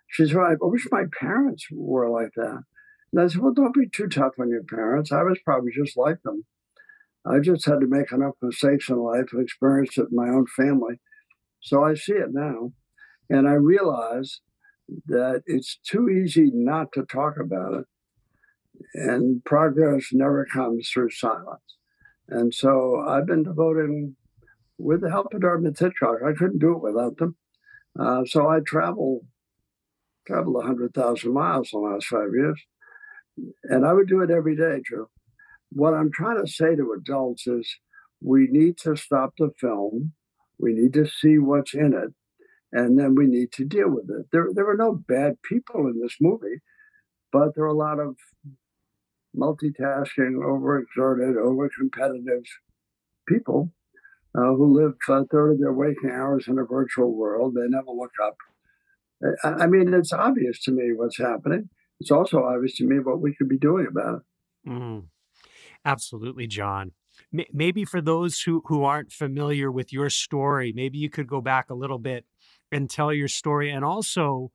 she 0.07 0.27
said, 0.27 0.37
well, 0.37 0.45
I 0.45 0.55
wish 0.61 0.87
my 0.91 1.03
parents 1.19 1.67
were 1.71 2.09
like 2.09 2.31
that. 2.37 2.63
And 3.11 3.21
I 3.21 3.27
said, 3.27 3.41
Well, 3.41 3.53
don't 3.53 3.73
be 3.73 3.89
too 3.89 4.07
tough 4.07 4.33
on 4.39 4.49
your 4.49 4.63
parents. 4.63 5.11
I 5.11 5.23
was 5.23 5.39
probably 5.43 5.71
just 5.71 5.97
like 5.97 6.21
them. 6.23 6.45
I 7.25 7.39
just 7.39 7.65
had 7.65 7.81
to 7.81 7.87
make 7.87 8.11
enough 8.11 8.35
mistakes 8.41 8.89
in 8.89 8.97
life 8.97 9.25
and 9.33 9.41
experience 9.41 9.97
it 9.97 10.07
in 10.09 10.15
my 10.15 10.29
own 10.29 10.47
family. 10.47 10.99
So 11.59 11.83
I 11.83 11.93
see 11.93 12.13
it 12.13 12.29
now. 12.31 12.71
And 13.31 13.47
I 13.47 13.53
realize 13.53 14.41
that 15.05 15.43
it's 15.45 15.79
too 15.87 16.09
easy 16.09 16.51
not 16.53 16.91
to 16.91 17.03
talk 17.03 17.35
about 17.39 17.73
it. 17.75 17.85
And 18.93 19.43
progress 19.45 20.07
never 20.11 20.45
comes 20.45 20.89
through 20.89 21.11
silence. 21.11 21.77
And 22.27 22.53
so 22.53 22.99
I've 23.07 23.25
been 23.25 23.43
devoting, 23.43 24.17
with 24.77 24.99
the 24.99 25.09
help 25.09 25.33
of 25.33 25.41
Dartmouth 25.41 25.79
Hitchcock, 25.79 26.17
I 26.27 26.33
couldn't 26.33 26.59
do 26.59 26.73
it 26.73 26.81
without 26.81 27.17
them. 27.17 27.37
Uh, 27.97 28.25
so 28.25 28.49
I 28.49 28.59
travel, 28.65 29.21
traveled 30.27 30.55
100,000 30.55 31.33
miles 31.33 31.69
in 31.71 31.81
the 31.81 31.87
last 31.87 32.07
five 32.07 32.33
years. 32.33 32.61
And 33.63 33.85
I 33.85 33.93
would 33.93 34.09
do 34.09 34.21
it 34.21 34.29
every 34.29 34.57
day, 34.57 34.81
Joe. 34.89 35.09
What 35.71 35.93
I'm 35.93 36.11
trying 36.11 36.43
to 36.43 36.51
say 36.51 36.75
to 36.75 36.97
adults 36.99 37.47
is 37.47 37.77
we 38.21 38.49
need 38.51 38.77
to 38.79 38.97
stop 38.97 39.35
the 39.37 39.51
film. 39.57 40.11
We 40.59 40.73
need 40.73 40.93
to 40.95 41.07
see 41.07 41.37
what's 41.37 41.73
in 41.73 41.93
it. 41.93 42.13
And 42.73 42.97
then 42.97 43.15
we 43.15 43.27
need 43.27 43.51
to 43.53 43.65
deal 43.65 43.89
with 43.89 44.09
it. 44.09 44.27
There, 44.31 44.47
there 44.53 44.69
are 44.69 44.77
no 44.77 44.93
bad 44.93 45.41
people 45.43 45.87
in 45.87 45.99
this 46.01 46.15
movie, 46.21 46.61
but 47.31 47.53
there 47.55 47.65
are 47.65 47.67
a 47.67 47.73
lot 47.73 47.99
of 47.99 48.15
multitasking, 49.35 50.37
overexerted, 50.37 51.35
overcompetitive 51.35 52.45
people 53.27 53.71
uh, 54.35 54.53
who 54.53 54.73
live 54.73 54.93
a 55.09 55.25
third 55.25 55.53
of 55.53 55.59
their 55.59 55.73
waking 55.73 56.11
hours 56.11 56.47
in 56.47 56.57
a 56.57 56.63
virtual 56.63 57.13
world. 57.15 57.55
They 57.55 57.67
never 57.67 57.91
look 57.91 58.13
up. 58.23 58.37
I, 59.43 59.63
I 59.63 59.67
mean, 59.67 59.93
it's 59.93 60.13
obvious 60.13 60.61
to 60.63 60.71
me 60.71 60.91
what's 60.95 61.17
happening. 61.17 61.69
It's 61.99 62.11
also 62.11 62.43
obvious 62.43 62.77
to 62.77 62.85
me 62.85 62.99
what 62.99 63.21
we 63.21 63.35
could 63.35 63.49
be 63.49 63.59
doing 63.59 63.87
about 63.89 64.21
it. 64.65 64.69
Mm, 64.69 65.05
absolutely, 65.85 66.47
John. 66.47 66.93
maybe 67.31 67.85
for 67.85 68.01
those 68.01 68.41
who 68.41 68.63
who 68.65 68.83
aren't 68.83 69.11
familiar 69.11 69.71
with 69.71 69.93
your 69.93 70.09
story 70.09 70.71
maybe 70.75 70.97
you 70.97 71.09
could 71.09 71.27
go 71.27 71.41
back 71.41 71.69
a 71.69 71.73
little 71.73 71.99
bit 71.99 72.25
and 72.71 72.89
tell 72.89 73.13
your 73.13 73.27
story 73.27 73.69
and 73.69 73.83
also 73.83 74.51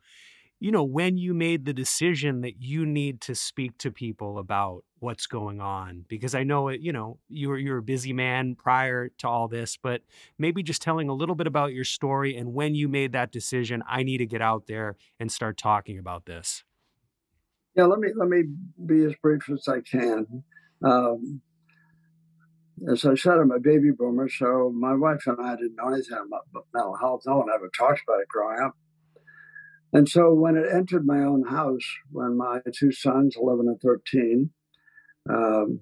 you 0.59 0.71
know 0.71 0.85
when 0.85 1.19
you 1.19 1.35
made 1.35 1.65
the 1.65 1.73
decision 1.73 2.41
that 2.41 2.63
you 2.63 2.87
need 2.87 3.21
to 3.21 3.35
speak 3.35 3.77
to 3.79 3.91
people 3.91 4.39
about 4.39 4.85
what's 5.01 5.27
going 5.27 5.61
on 5.61 6.05
because 6.09 6.35
i 6.35 6.43
know 6.43 6.69
it 6.69 6.81
you 6.81 6.93
know 6.93 7.19
you're 7.29 7.59
you're 7.59 7.79
a 7.79 7.83
busy 7.83 8.13
man 8.13 8.55
prior 8.55 9.11
to 9.19 9.29
all 9.29 9.49
this 9.49 9.77
but 9.77 10.01
maybe 10.39 10.63
just 10.63 10.81
telling 10.81 11.09
a 11.09 11.15
little 11.15 11.35
bit 11.35 11.47
about 11.47 11.73
your 11.73 11.85
story 11.85 12.37
and 12.37 12.55
when 12.55 12.75
you 12.75 12.89
made 12.89 13.13
that 13.13 13.31
decision 13.31 13.83
i 13.87 14.03
need 14.03 14.19
to 14.19 14.27
get 14.27 14.41
out 14.41 14.67
there 14.67 14.97
and 15.21 15.31
start 15.31 15.57
talking 15.57 15.99
about 15.99 16.25
this. 16.27 16.65
Yeah 17.75 17.85
let 17.85 17.99
me 17.99 18.09
let 18.17 18.29
me 18.29 18.45
be 18.87 19.05
as 19.05 19.13
brief 19.23 19.49
as 19.51 19.69
i 19.69 19.81
can. 19.81 20.45
Um, 20.83 21.41
as 22.91 23.05
I 23.05 23.15
said, 23.15 23.39
I'm 23.39 23.51
a 23.51 23.59
baby 23.59 23.91
boomer, 23.91 24.29
so 24.29 24.71
my 24.75 24.95
wife 24.95 25.27
and 25.27 25.39
I 25.41 25.57
didn't 25.57 25.77
know 25.77 25.89
anything 25.89 26.19
about 26.27 26.67
mental 26.75 26.97
health. 26.97 27.23
No 27.27 27.39
one 27.39 27.49
ever 27.55 27.71
talked 27.77 28.03
about 28.07 28.21
it 28.21 28.29
growing 28.29 28.61
up. 28.61 28.77
And 29.93 30.09
so 30.09 30.35
when 30.35 30.57
it 30.57 30.67
entered 30.71 31.07
my 31.07 31.21
own 31.21 31.47
house, 31.47 31.85
when 32.11 32.37
my 32.37 32.61
two 32.75 32.93
sons, 32.93 33.37
11 33.41 33.67
and 33.69 33.81
13, 33.81 34.51
um, 35.31 35.81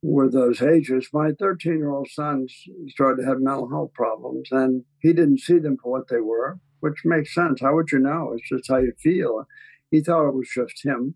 were 0.00 0.30
those 0.30 0.62
ages, 0.62 1.08
my 1.12 1.32
13 1.38 1.76
year 1.76 1.90
old 1.90 2.08
son 2.08 2.46
started 2.88 3.22
to 3.22 3.28
have 3.28 3.40
mental 3.40 3.68
health 3.68 3.92
problems, 3.92 4.48
and 4.50 4.84
he 5.00 5.12
didn't 5.12 5.40
see 5.40 5.58
them 5.58 5.76
for 5.82 5.92
what 5.92 6.08
they 6.08 6.20
were, 6.20 6.58
which 6.80 7.04
makes 7.04 7.34
sense. 7.34 7.60
How 7.60 7.74
would 7.74 7.90
you 7.92 7.98
know? 7.98 8.32
It's 8.34 8.48
just 8.48 8.70
how 8.70 8.78
you 8.78 8.92
feel. 8.98 9.46
He 9.90 10.00
thought 10.00 10.28
it 10.28 10.34
was 10.34 10.48
just 10.48 10.84
him, 10.84 11.14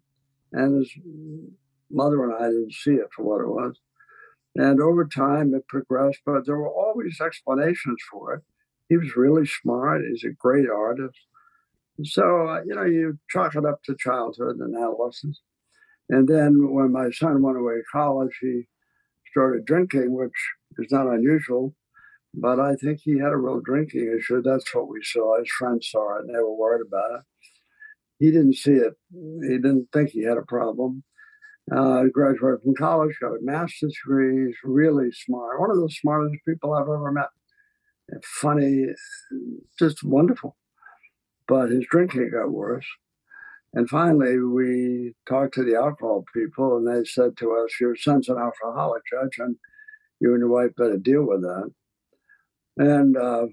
and 0.52 0.79
his 0.79 0.93
mother 1.93 2.25
and 2.25 2.35
I 2.35 2.49
didn't 2.49 2.73
see 2.73 2.93
it 2.93 3.09
for 3.15 3.25
what 3.25 3.41
it 3.43 3.49
was. 3.49 3.79
And 4.55 4.81
over 4.81 5.07
time, 5.07 5.55
it 5.55 5.67
progressed, 5.69 6.21
but 6.27 6.45
there 6.45 6.59
were 6.59 6.69
always 6.69 7.21
explanations 7.21 8.03
for 8.11 8.35
it. 8.35 8.43
He 8.89 8.97
was 8.97 9.17
really 9.17 9.47
smart. 9.47 10.03
He's 10.07 10.25
a 10.25 10.31
great 10.31 10.69
artist. 10.69 11.19
So, 12.05 12.49
uh, 12.49 12.63
you 12.65 12.75
know, 12.75 12.85
you 12.85 13.19
chalk 13.31 13.55
it 13.55 13.65
up 13.65 13.83
to 13.85 13.97
childhood 13.99 14.57
and 14.57 14.77
adolescence. 14.77 15.41
And 16.11 16.29
then 16.29 16.73
when 16.73 16.93
my 16.93 17.11
son 17.11 17.43
went 17.43 17.57
away 17.57 17.77
to 17.77 17.83
college, 17.91 18.37
he 18.41 18.67
started 19.31 19.65
drinking, 19.65 20.13
which 20.15 20.33
is 20.79 20.93
not 20.93 21.07
unusual. 21.07 21.75
But 22.35 22.61
I 22.61 22.75
think 22.77 23.01
he 23.01 23.19
had 23.19 23.33
a 23.33 23.37
real 23.37 23.61
drinking 23.61 24.15
issue. 24.19 24.43
That's 24.43 24.75
what 24.75 24.89
we 24.89 25.03
saw. 25.03 25.39
His 25.39 25.51
friends 25.51 25.89
saw 25.91 26.19
it 26.19 26.27
and 26.27 26.35
they 26.35 26.39
were 26.39 26.55
worried 26.55 26.87
about 26.87 27.21
it. 27.21 27.23
He 28.19 28.31
didn't 28.31 28.57
see 28.57 28.73
it. 28.73 28.95
He 29.13 29.57
didn't 29.57 29.89
think 29.93 30.11
he 30.11 30.23
had 30.23 30.39
a 30.39 30.43
problem. 30.43 31.03
Uh, 31.75 32.05
graduated 32.12 32.61
from 32.62 32.75
college, 32.75 33.17
got 33.21 33.29
a 33.33 33.38
master's 33.41 33.97
degree. 34.05 34.55
Really 34.62 35.11
smart. 35.12 35.61
One 35.61 35.71
of 35.71 35.81
the 35.81 35.88
smartest 35.88 36.45
people 36.47 36.75
I've 36.75 36.83
ever 36.83 37.12
met. 37.12 37.29
Funny, 38.25 38.87
just 39.79 40.05
wonderful. 40.05 40.57
But 41.49 41.71
his 41.71 41.87
drinking 41.91 42.31
got 42.33 42.50
worse. 42.50 42.87
And 43.75 43.88
finally, 43.88 44.38
we 44.38 45.14
talked 45.26 45.55
to 45.55 45.64
the 45.64 45.76
alcohol 45.76 46.25
people, 46.35 46.76
and 46.76 46.87
they 46.87 47.09
said 47.09 47.37
to 47.38 47.52
us, 47.52 47.71
Your 47.81 47.97
son's 47.97 48.29
an 48.29 48.37
alcoholic, 48.38 49.02
Judge, 49.11 49.38
and 49.38 49.57
you 50.21 50.33
and 50.33 50.41
your 50.41 50.50
wife 50.50 50.73
better 50.76 50.99
deal 50.99 51.23
with 51.23 51.41
that. 51.41 51.71
And 52.76 53.17
uh, 53.17 53.47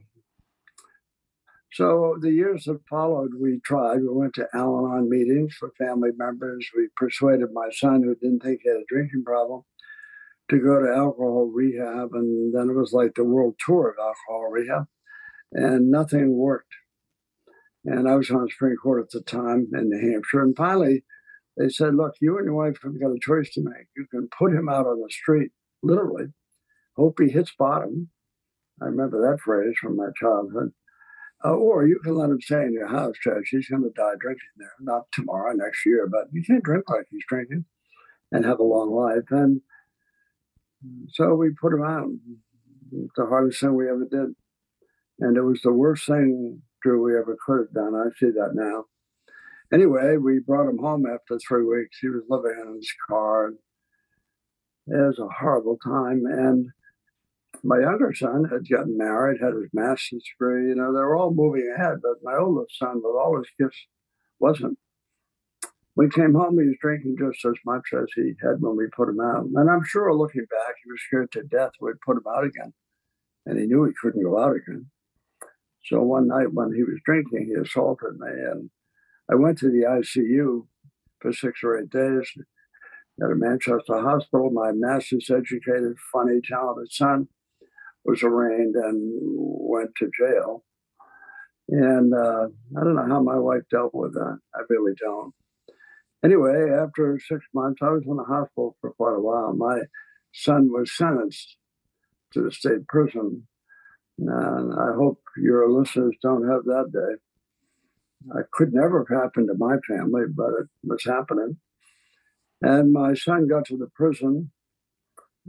so 1.71 2.17
the 2.19 2.31
years 2.31 2.63
that 2.65 2.79
followed, 2.89 3.31
we 3.39 3.59
tried. 3.63 4.01
We 4.01 4.09
went 4.09 4.33
to 4.35 4.47
Al 4.53 4.79
Anon 4.79 5.09
meetings 5.09 5.55
for 5.55 5.71
family 5.77 6.09
members. 6.17 6.67
We 6.75 6.89
persuaded 6.95 7.53
my 7.53 7.69
son, 7.71 8.03
who 8.03 8.15
didn't 8.15 8.41
think 8.41 8.61
he 8.63 8.69
had 8.69 8.77
a 8.77 8.85
drinking 8.87 9.23
problem, 9.23 9.61
to 10.49 10.57
go 10.57 10.79
to 10.79 10.95
alcohol 10.95 11.51
rehab. 11.53 12.09
And 12.13 12.53
then 12.53 12.69
it 12.69 12.75
was 12.75 12.91
like 12.91 13.13
the 13.15 13.23
world 13.23 13.55
tour 13.63 13.89
of 13.89 13.95
alcohol 13.99 14.49
rehab. 14.51 14.87
And 15.51 15.91
nothing 15.91 16.35
worked. 16.35 16.73
And 17.85 18.09
I 18.09 18.15
was 18.15 18.29
on 18.31 18.43
the 18.43 18.49
Supreme 18.49 18.75
Court 18.77 19.03
at 19.03 19.11
the 19.11 19.21
time 19.21 19.67
in 19.73 19.89
New 19.89 20.11
Hampshire. 20.11 20.41
And 20.41 20.55
finally, 20.55 21.03
they 21.55 21.69
said, 21.69 21.95
Look, 21.95 22.15
you 22.19 22.37
and 22.37 22.45
your 22.45 22.55
wife 22.55 22.77
have 22.83 22.99
got 22.99 23.11
a 23.11 23.19
choice 23.21 23.51
to 23.53 23.61
make. 23.61 23.87
You 23.95 24.07
can 24.09 24.27
put 24.37 24.53
him 24.53 24.69
out 24.69 24.87
on 24.87 25.01
the 25.01 25.09
street, 25.09 25.51
literally, 25.83 26.27
hope 26.95 27.19
he 27.19 27.29
hits 27.29 27.53
bottom. 27.57 28.09
I 28.81 28.85
remember 28.85 29.21
that 29.21 29.41
phrase 29.41 29.75
from 29.79 29.97
my 29.97 30.07
childhood 30.19 30.71
uh, 31.45 31.53
or 31.53 31.87
you 31.87 31.99
can 32.03 32.15
let 32.15 32.29
him 32.29 32.41
stay 32.41 32.63
in 32.63 32.73
your 32.73 32.87
house, 32.87 33.15
Judge. 33.23 33.49
He's 33.49 33.69
going 33.69 33.83
to 33.83 33.89
die 33.95 34.13
drinking 34.19 34.41
there. 34.57 34.73
Not 34.79 35.03
tomorrow, 35.13 35.53
next 35.53 35.85
year, 35.85 36.07
but 36.07 36.25
you 36.31 36.43
can't 36.43 36.63
drink 36.63 36.89
like 36.89 37.05
he's 37.09 37.23
drinking 37.27 37.65
and 38.31 38.45
have 38.45 38.59
a 38.59 38.63
long 38.63 38.91
life. 38.91 39.25
And 39.31 39.61
so 41.09 41.35
we 41.35 41.51
put 41.61 41.73
him 41.73 41.83
out. 41.83 42.07
It's 42.91 43.13
The 43.15 43.25
hardest 43.27 43.61
thing 43.61 43.75
we 43.75 43.89
ever 43.89 44.07
did. 44.09 44.35
And 45.19 45.37
it 45.37 45.41
was 45.41 45.61
the 45.61 45.73
worst 45.73 46.05
thing, 46.07 46.61
Drew, 46.81 47.03
we 47.03 47.17
ever 47.17 47.37
could 47.45 47.59
have 47.59 47.73
done. 47.73 47.95
I 47.95 48.09
see 48.19 48.31
that 48.31 48.51
now. 48.53 48.85
Anyway, 49.73 50.17
we 50.17 50.39
brought 50.39 50.69
him 50.69 50.79
home 50.79 51.05
after 51.05 51.37
three 51.39 51.63
weeks. 51.63 51.97
He 52.01 52.09
was 52.09 52.23
living 52.29 52.55
in 52.59 52.75
his 52.75 52.91
car. 53.07 53.49
It 54.87 54.97
was 55.07 55.19
a 55.19 55.27
horrible 55.27 55.77
time. 55.83 56.23
And 56.25 56.69
my 57.63 57.79
younger 57.79 58.13
son 58.13 58.45
had 58.45 58.69
gotten 58.69 58.97
married, 58.97 59.41
had 59.41 59.53
his 59.53 59.69
master's 59.73 60.23
degree. 60.23 60.69
You 60.69 60.75
know, 60.75 60.93
they 60.93 60.99
were 60.99 61.15
all 61.15 61.33
moving 61.33 61.71
ahead, 61.75 61.99
but 62.01 62.23
my 62.23 62.37
oldest 62.37 62.77
son, 62.77 62.95
with 62.95 63.15
all 63.15 63.37
his 63.37 63.47
gifts, 63.59 63.77
wasn't. 64.39 64.77
We 65.95 66.09
came 66.09 66.33
home, 66.33 66.57
he 66.59 66.67
was 66.67 66.77
drinking 66.79 67.17
just 67.19 67.43
as 67.43 67.55
much 67.65 67.89
as 67.93 68.07
he 68.15 68.33
had 68.41 68.61
when 68.61 68.77
we 68.77 68.87
put 68.95 69.09
him 69.09 69.19
out. 69.19 69.45
And 69.53 69.69
I'm 69.69 69.83
sure 69.83 70.13
looking 70.13 70.45
back, 70.49 70.75
he 70.83 70.91
was 70.91 71.01
scared 71.05 71.31
to 71.33 71.43
death 71.43 71.71
we'd 71.81 71.99
put 72.05 72.17
him 72.17 72.23
out 72.27 72.45
again. 72.45 72.73
And 73.45 73.59
he 73.59 73.65
knew 73.65 73.83
he 73.83 73.91
couldn't 74.01 74.23
go 74.23 74.41
out 74.41 74.55
again. 74.55 74.85
So 75.85 76.01
one 76.01 76.27
night 76.27 76.53
when 76.53 76.73
he 76.73 76.83
was 76.83 76.99
drinking, 77.03 77.47
he 77.47 77.59
assaulted 77.59 78.17
me. 78.19 78.29
And 78.29 78.69
I 79.29 79.35
went 79.35 79.57
to 79.59 79.69
the 79.69 79.83
ICU 79.83 80.67
for 81.19 81.33
six 81.33 81.59
or 81.63 81.77
eight 81.77 81.89
days 81.89 82.31
at 83.21 83.31
a 83.31 83.35
Manchester 83.35 83.99
hospital. 83.99 84.51
My 84.51 84.71
master's 84.71 85.29
educated, 85.29 85.97
funny, 86.13 86.39
talented 86.47 86.91
son 86.91 87.27
was 88.05 88.23
arraigned 88.23 88.75
and 88.75 89.13
went 89.21 89.91
to 89.97 90.09
jail. 90.17 90.63
And 91.69 92.13
uh, 92.13 92.47
I 92.77 92.83
don't 92.83 92.95
know 92.95 93.07
how 93.07 93.21
my 93.21 93.37
wife 93.37 93.61
dealt 93.69 93.93
with 93.93 94.13
that. 94.13 94.39
I 94.55 94.61
really 94.69 94.93
don't. 94.99 95.33
Anyway, 96.23 96.69
after 96.71 97.19
six 97.19 97.45
months, 97.53 97.79
I 97.81 97.89
was 97.89 98.03
in 98.05 98.17
the 98.17 98.23
hospital 98.23 98.75
for 98.81 98.91
quite 98.93 99.15
a 99.15 99.21
while. 99.21 99.53
My 99.53 99.81
son 100.33 100.69
was 100.71 100.95
sentenced 100.95 101.57
to 102.33 102.41
the 102.41 102.51
state 102.51 102.87
prison. 102.87 103.47
And 104.17 104.73
I 104.73 104.93
hope 104.95 105.21
your 105.37 105.69
listeners 105.71 106.15
don't 106.21 106.49
have 106.49 106.65
that 106.65 106.91
day. 106.91 108.39
It 108.39 108.47
could 108.51 108.73
never 108.73 109.05
have 109.07 109.21
happened 109.21 109.47
to 109.47 109.57
my 109.57 109.77
family, 109.87 110.23
but 110.35 110.49
it 110.59 110.67
was 110.83 111.05
happening. 111.05 111.57
And 112.61 112.91
my 112.91 113.13
son 113.13 113.47
got 113.47 113.65
to 113.65 113.77
the 113.77 113.89
prison 113.95 114.51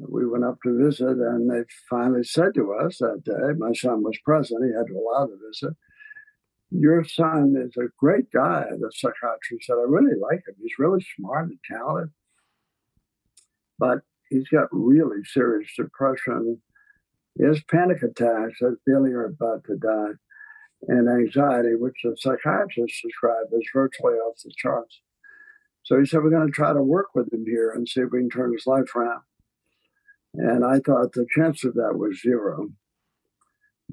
we 0.09 0.27
went 0.27 0.45
up 0.45 0.59
to 0.63 0.79
visit, 0.79 1.19
and 1.19 1.51
they 1.51 1.65
finally 1.89 2.25
said 2.25 2.55
to 2.55 2.73
us 2.73 2.99
that 2.99 3.23
day, 3.25 3.59
my 3.59 3.73
son 3.73 4.03
was 4.03 4.19
present, 4.25 4.65
he 4.65 4.77
had 4.77 4.87
to 4.87 4.99
allow 4.99 5.27
the 5.27 5.39
visit. 5.49 5.77
Your 6.71 7.05
son 7.05 7.57
is 7.59 7.77
a 7.77 7.89
great 7.99 8.31
guy, 8.31 8.65
the 8.71 8.93
psychiatrist 8.95 9.67
said. 9.67 9.75
I 9.75 9.85
really 9.89 10.19
like 10.21 10.47
him. 10.47 10.55
He's 10.61 10.79
really 10.79 11.05
smart 11.17 11.49
and 11.49 11.59
talented. 11.69 12.13
But 13.79 14.01
he's 14.29 14.49
got 14.49 14.69
really 14.71 15.25
serious 15.25 15.71
depression. 15.77 16.61
He 17.37 17.45
has 17.45 17.63
panic 17.65 18.03
attacks, 18.03 18.61
has 18.61 18.75
feeling 18.85 19.11
you're 19.11 19.27
about 19.27 19.65
to 19.65 19.77
die, 19.77 20.13
and 20.89 21.09
anxiety, 21.09 21.75
which 21.75 21.97
the 22.05 22.17
psychiatrist 22.17 23.03
described 23.03 23.53
as 23.53 23.67
virtually 23.75 24.15
off 24.15 24.37
the 24.45 24.53
charts. 24.57 25.01
So 25.83 25.99
he 25.99 26.07
said, 26.07 26.23
We're 26.23 26.31
going 26.31 26.47
to 26.47 26.53
try 26.53 26.73
to 26.73 26.83
work 26.83 27.09
with 27.15 27.33
him 27.33 27.45
here 27.45 27.73
and 27.73 27.89
see 27.89 28.01
if 28.01 28.11
we 28.13 28.21
can 28.21 28.31
turn 28.31 28.53
his 28.53 28.67
life 28.67 28.95
around. 28.95 29.23
And 30.35 30.65
I 30.65 30.79
thought 30.79 31.13
the 31.13 31.27
chance 31.35 31.65
of 31.65 31.75
that 31.75 31.99
was 31.99 32.21
zero. 32.23 32.69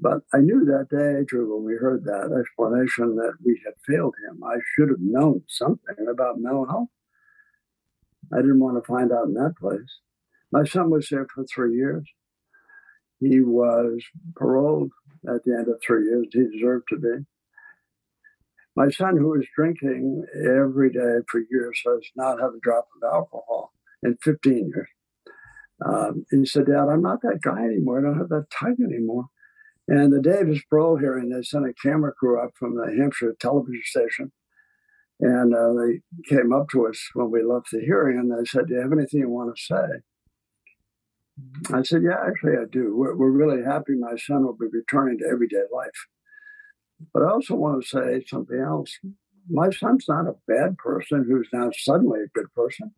But 0.00 0.20
I 0.32 0.38
knew 0.38 0.64
that 0.64 0.88
day, 0.90 1.24
Drew, 1.26 1.56
when 1.56 1.64
we 1.64 1.74
heard 1.74 2.04
that 2.04 2.32
explanation 2.38 3.16
that 3.16 3.34
we 3.44 3.60
had 3.64 3.74
failed 3.86 4.14
him. 4.24 4.42
I 4.44 4.58
should 4.74 4.90
have 4.90 5.00
known 5.00 5.42
something 5.48 6.06
about 6.08 6.38
mental 6.38 6.66
health. 6.66 6.88
I 8.32 8.36
didn't 8.36 8.60
want 8.60 8.82
to 8.82 8.86
find 8.86 9.10
out 9.10 9.26
in 9.26 9.34
that 9.34 9.54
place. 9.60 9.98
My 10.52 10.64
son 10.64 10.90
was 10.90 11.08
there 11.10 11.26
for 11.34 11.44
three 11.44 11.74
years. 11.74 12.06
He 13.20 13.40
was 13.40 14.04
paroled 14.38 14.92
at 15.26 15.42
the 15.44 15.54
end 15.54 15.68
of 15.68 15.80
three 15.84 16.04
years. 16.04 16.28
He 16.32 16.44
deserved 16.56 16.86
to 16.90 16.96
be. 16.96 17.24
My 18.76 18.90
son, 18.90 19.16
who 19.16 19.30
was 19.30 19.46
drinking 19.56 20.24
every 20.36 20.92
day 20.92 21.18
for 21.28 21.40
years, 21.50 21.80
has 21.84 22.06
not 22.14 22.38
had 22.38 22.50
a 22.50 22.60
drop 22.62 22.86
of 22.96 23.12
alcohol 23.12 23.72
in 24.04 24.16
15 24.22 24.68
years. 24.68 24.88
Um, 25.84 26.24
he 26.30 26.44
said, 26.44 26.66
Dad, 26.66 26.88
I'm 26.90 27.02
not 27.02 27.22
that 27.22 27.40
guy 27.42 27.62
anymore. 27.62 27.98
I 27.98 28.02
don't 28.02 28.18
have 28.18 28.30
that 28.30 28.46
tug 28.50 28.80
anymore. 28.80 29.26
And 29.86 30.12
the 30.12 30.20
Davis 30.20 30.60
parole 30.68 30.98
hearing, 30.98 31.30
they 31.30 31.42
sent 31.42 31.66
a 31.66 31.72
camera 31.72 32.12
crew 32.12 32.42
up 32.42 32.50
from 32.58 32.76
the 32.76 32.94
Hampshire 32.98 33.34
television 33.40 33.82
station. 33.84 34.32
And 35.20 35.54
uh, 35.54 35.72
they 35.72 36.00
came 36.28 36.52
up 36.52 36.68
to 36.70 36.86
us 36.86 37.00
when 37.14 37.30
we 37.30 37.42
left 37.42 37.70
the 37.72 37.80
hearing 37.80 38.18
and 38.18 38.30
they 38.30 38.44
said, 38.44 38.66
Do 38.68 38.74
you 38.74 38.80
have 38.80 38.92
anything 38.92 39.20
you 39.20 39.28
want 39.28 39.56
to 39.56 39.62
say? 39.62 39.86
I 41.72 41.82
said, 41.82 42.02
Yeah, 42.02 42.18
actually, 42.24 42.52
I 42.52 42.66
do. 42.70 42.96
We're, 42.96 43.16
we're 43.16 43.30
really 43.30 43.64
happy 43.64 43.94
my 43.94 44.16
son 44.16 44.44
will 44.44 44.56
be 44.56 44.66
returning 44.70 45.18
to 45.18 45.26
everyday 45.26 45.64
life. 45.72 46.06
But 47.12 47.22
I 47.22 47.30
also 47.30 47.54
want 47.54 47.82
to 47.82 47.88
say 47.88 48.24
something 48.26 48.58
else. 48.58 48.98
My 49.48 49.70
son's 49.70 50.04
not 50.08 50.26
a 50.26 50.36
bad 50.46 50.76
person 50.78 51.24
who's 51.26 51.48
now 51.52 51.70
suddenly 51.72 52.20
a 52.20 52.38
good 52.38 52.52
person. 52.54 52.92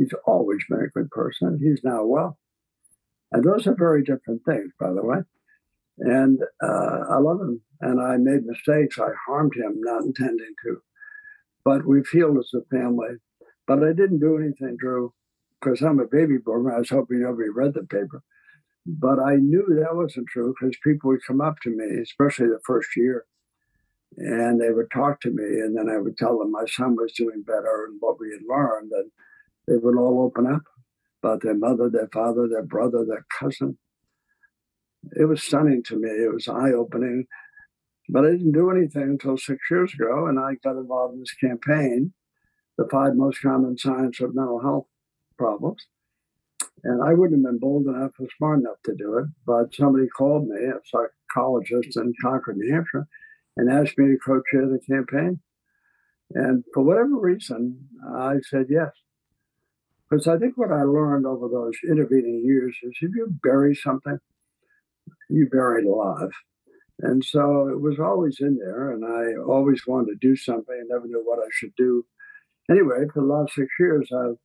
He's 0.00 0.14
always 0.24 0.60
been 0.66 0.80
a 0.80 0.98
good 0.98 1.10
person. 1.10 1.60
He's 1.62 1.84
now 1.84 2.04
well. 2.04 2.38
And 3.32 3.44
those 3.44 3.66
are 3.66 3.74
very 3.74 4.02
different 4.02 4.42
things, 4.46 4.72
by 4.80 4.94
the 4.94 5.04
way. 5.04 5.18
And 5.98 6.40
uh, 6.62 7.00
I 7.10 7.18
love 7.18 7.38
him. 7.38 7.60
And 7.82 8.00
I 8.00 8.16
made 8.16 8.46
mistakes. 8.46 8.98
I 8.98 9.10
harmed 9.26 9.52
him, 9.54 9.74
not 9.76 10.04
intending 10.04 10.54
to. 10.64 10.78
But 11.66 11.86
we've 11.86 12.08
healed 12.08 12.38
as 12.38 12.50
a 12.54 12.64
family. 12.74 13.16
But 13.66 13.84
I 13.84 13.92
didn't 13.92 14.20
do 14.20 14.38
anything, 14.38 14.78
Drew, 14.78 15.12
because 15.60 15.82
I'm 15.82 16.00
a 16.00 16.06
baby 16.06 16.38
boomer. 16.42 16.74
I 16.74 16.78
was 16.78 16.88
hoping 16.88 17.20
nobody 17.20 17.50
read 17.50 17.74
the 17.74 17.82
paper. 17.82 18.22
But 18.86 19.18
I 19.20 19.36
knew 19.36 19.66
that 19.68 19.94
wasn't 19.94 20.28
true 20.28 20.54
because 20.58 20.78
people 20.82 21.10
would 21.10 21.26
come 21.26 21.42
up 21.42 21.56
to 21.62 21.70
me, 21.70 22.00
especially 22.00 22.46
the 22.46 22.60
first 22.64 22.88
year, 22.96 23.26
and 24.16 24.58
they 24.58 24.70
would 24.70 24.90
talk 24.90 25.20
to 25.20 25.30
me. 25.30 25.44
And 25.44 25.76
then 25.76 25.90
I 25.90 25.98
would 25.98 26.16
tell 26.16 26.38
them 26.38 26.50
my 26.50 26.64
son 26.66 26.96
was 26.96 27.12
doing 27.12 27.42
better 27.46 27.84
and 27.86 27.98
what 28.00 28.18
we 28.18 28.30
had 28.30 28.40
learned. 28.48 28.92
And 28.92 29.10
they 29.66 29.76
would 29.76 29.96
all 29.96 30.22
open 30.22 30.46
up 30.46 30.62
about 31.22 31.42
their 31.42 31.54
mother, 31.54 31.88
their 31.88 32.08
father, 32.12 32.48
their 32.48 32.62
brother, 32.62 33.04
their 33.04 33.26
cousin. 33.38 33.78
It 35.18 35.24
was 35.24 35.42
stunning 35.42 35.82
to 35.84 35.96
me. 35.96 36.08
It 36.08 36.32
was 36.32 36.48
eye 36.48 36.72
opening. 36.72 37.26
But 38.08 38.24
I 38.24 38.32
didn't 38.32 38.52
do 38.52 38.70
anything 38.70 39.02
until 39.02 39.38
six 39.38 39.60
years 39.70 39.94
ago, 39.94 40.26
and 40.26 40.38
I 40.38 40.54
got 40.64 40.76
involved 40.76 41.14
in 41.14 41.20
this 41.20 41.34
campaign, 41.34 42.12
the 42.76 42.88
five 42.90 43.14
most 43.14 43.40
common 43.40 43.78
signs 43.78 44.20
of 44.20 44.34
mental 44.34 44.60
health 44.60 44.86
problems. 45.38 45.86
And 46.82 47.02
I 47.02 47.14
wouldn't 47.14 47.44
have 47.44 47.52
been 47.52 47.58
bold 47.58 47.86
enough 47.86 48.12
or 48.18 48.26
smart 48.36 48.60
enough 48.60 48.78
to 48.86 48.94
do 48.94 49.18
it, 49.18 49.26
but 49.46 49.74
somebody 49.74 50.08
called 50.08 50.48
me, 50.48 50.56
a 50.64 50.80
psychologist 50.84 51.96
in 51.96 52.12
Concord, 52.22 52.56
New 52.56 52.72
Hampshire, 52.72 53.06
and 53.56 53.70
asked 53.70 53.98
me 53.98 54.06
to 54.06 54.18
co-chair 54.18 54.66
the 54.66 54.80
campaign. 54.80 55.40
And 56.34 56.64
for 56.72 56.82
whatever 56.82 57.18
reason, 57.18 57.88
I 58.16 58.36
said 58.48 58.66
yes. 58.70 58.90
Because 60.10 60.26
I 60.26 60.38
think 60.38 60.58
what 60.58 60.72
I 60.72 60.82
learned 60.82 61.24
over 61.26 61.48
those 61.48 61.74
intervening 61.88 62.42
years 62.44 62.76
is 62.82 62.92
if 63.00 63.14
you 63.14 63.28
bury 63.42 63.76
something, 63.76 64.18
you 65.28 65.48
bury 65.48 65.82
it 65.82 65.86
alive. 65.86 66.30
And 67.02 67.24
so 67.24 67.68
it 67.68 67.80
was 67.80 67.98
always 67.98 68.38
in 68.40 68.58
there, 68.58 68.90
and 68.90 69.04
I 69.04 69.40
always 69.40 69.86
wanted 69.86 70.08
to 70.08 70.28
do 70.28 70.36
something 70.36 70.76
and 70.78 70.88
never 70.88 71.06
knew 71.06 71.22
what 71.24 71.38
I 71.38 71.48
should 71.52 71.74
do. 71.76 72.04
Anyway, 72.70 73.06
for 73.12 73.22
the 73.22 73.26
last 73.26 73.54
six 73.54 73.68
years, 73.78 74.10
I've 74.12 74.36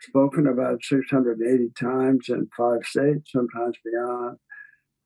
spoken 0.00 0.46
about 0.46 0.82
680 0.82 1.70
times 1.78 2.28
in 2.28 2.48
five 2.56 2.84
states, 2.84 3.30
sometimes 3.32 3.76
beyond. 3.84 4.38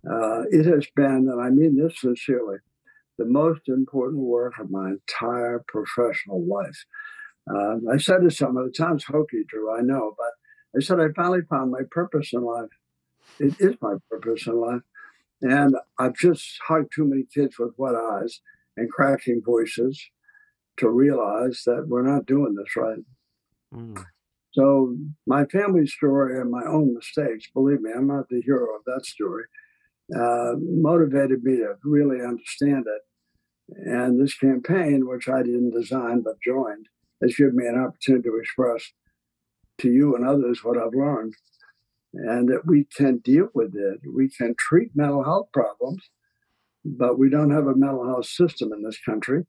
Uh, 0.08 0.42
it 0.50 0.66
has 0.66 0.86
been, 0.96 1.28
and 1.30 1.40
I 1.40 1.50
mean 1.50 1.76
this 1.76 2.00
sincerely, 2.00 2.58
the 3.18 3.24
most 3.26 3.68
important 3.68 4.22
work 4.22 4.54
of 4.58 4.70
my 4.70 4.90
entire 4.90 5.62
professional 5.68 6.44
life. 6.46 6.84
Uh, 7.50 7.76
I 7.92 7.96
said 7.98 8.22
to 8.22 8.30
some 8.30 8.56
of 8.56 8.64
the 8.64 8.72
times 8.72 9.04
hokey, 9.04 9.44
Drew, 9.48 9.76
I 9.76 9.80
know, 9.80 10.14
but 10.16 10.78
I 10.78 10.82
said 10.82 11.00
I 11.00 11.08
finally 11.14 11.42
found 11.48 11.70
my 11.70 11.82
purpose 11.90 12.30
in 12.32 12.42
life. 12.42 12.70
It 13.38 13.56
is 13.58 13.76
my 13.80 13.94
purpose 14.10 14.46
in 14.46 14.60
life. 14.60 14.82
And 15.42 15.74
I've 15.98 16.14
just 16.14 16.58
hugged 16.66 16.92
too 16.94 17.04
many 17.04 17.24
kids 17.34 17.58
with 17.58 17.74
wet 17.76 17.94
eyes 17.94 18.40
and 18.76 18.90
cracking 18.90 19.42
voices 19.44 20.00
to 20.78 20.88
realize 20.88 21.62
that 21.66 21.86
we're 21.88 22.06
not 22.06 22.26
doing 22.26 22.54
this 22.54 22.76
right. 22.76 23.04
Mm. 23.74 24.04
So, 24.52 24.96
my 25.26 25.46
family 25.46 25.86
story 25.86 26.38
and 26.38 26.50
my 26.50 26.64
own 26.64 26.94
mistakes, 26.94 27.46
believe 27.52 27.80
me, 27.80 27.90
I'm 27.94 28.06
not 28.06 28.28
the 28.28 28.42
hero 28.42 28.76
of 28.76 28.84
that 28.84 29.06
story, 29.06 29.44
uh, 30.14 30.52
motivated 30.58 31.42
me 31.42 31.56
to 31.56 31.74
really 31.84 32.22
understand 32.22 32.84
it. 32.86 33.02
And 33.86 34.20
this 34.20 34.36
campaign, 34.36 35.08
which 35.08 35.28
I 35.28 35.42
didn't 35.42 35.70
design 35.70 36.20
but 36.22 36.40
joined, 36.44 36.88
has 37.22 37.34
given 37.34 37.56
me 37.56 37.66
an 37.66 37.78
opportunity 37.78 38.28
to 38.28 38.36
express 38.36 38.92
to 39.78 39.88
you 39.88 40.14
and 40.14 40.26
others 40.26 40.62
what 40.62 40.76
I've 40.76 40.94
learned 40.94 41.34
and 42.14 42.48
that 42.48 42.66
we 42.66 42.86
can 42.96 43.18
deal 43.18 43.48
with 43.54 43.74
it. 43.74 44.00
We 44.12 44.28
can 44.28 44.54
treat 44.58 44.90
mental 44.94 45.24
health 45.24 45.48
problems, 45.52 46.10
but 46.84 47.18
we 47.18 47.30
don't 47.30 47.50
have 47.50 47.66
a 47.66 47.74
mental 47.74 48.06
health 48.06 48.26
system 48.26 48.72
in 48.72 48.82
this 48.82 48.98
country. 49.00 49.46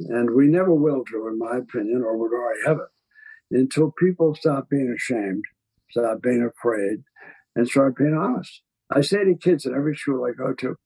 And 0.00 0.34
we 0.34 0.48
never 0.48 0.74
will, 0.74 1.04
Drew, 1.04 1.28
in 1.28 1.38
my 1.38 1.58
opinion, 1.58 2.02
or 2.02 2.16
would 2.16 2.32
already 2.32 2.60
have 2.66 2.78
it, 2.78 3.56
until 3.56 3.92
people 3.92 4.34
stop 4.34 4.68
being 4.68 4.92
ashamed, 4.92 5.44
stop 5.90 6.20
being 6.20 6.42
afraid, 6.42 7.04
and 7.54 7.68
start 7.68 7.96
being 7.96 8.14
honest. 8.14 8.62
I 8.90 9.02
say 9.02 9.24
to 9.24 9.34
kids 9.36 9.64
in 9.64 9.74
every 9.74 9.96
school 9.96 10.24
I 10.24 10.32
go 10.32 10.52
to, 10.52 10.76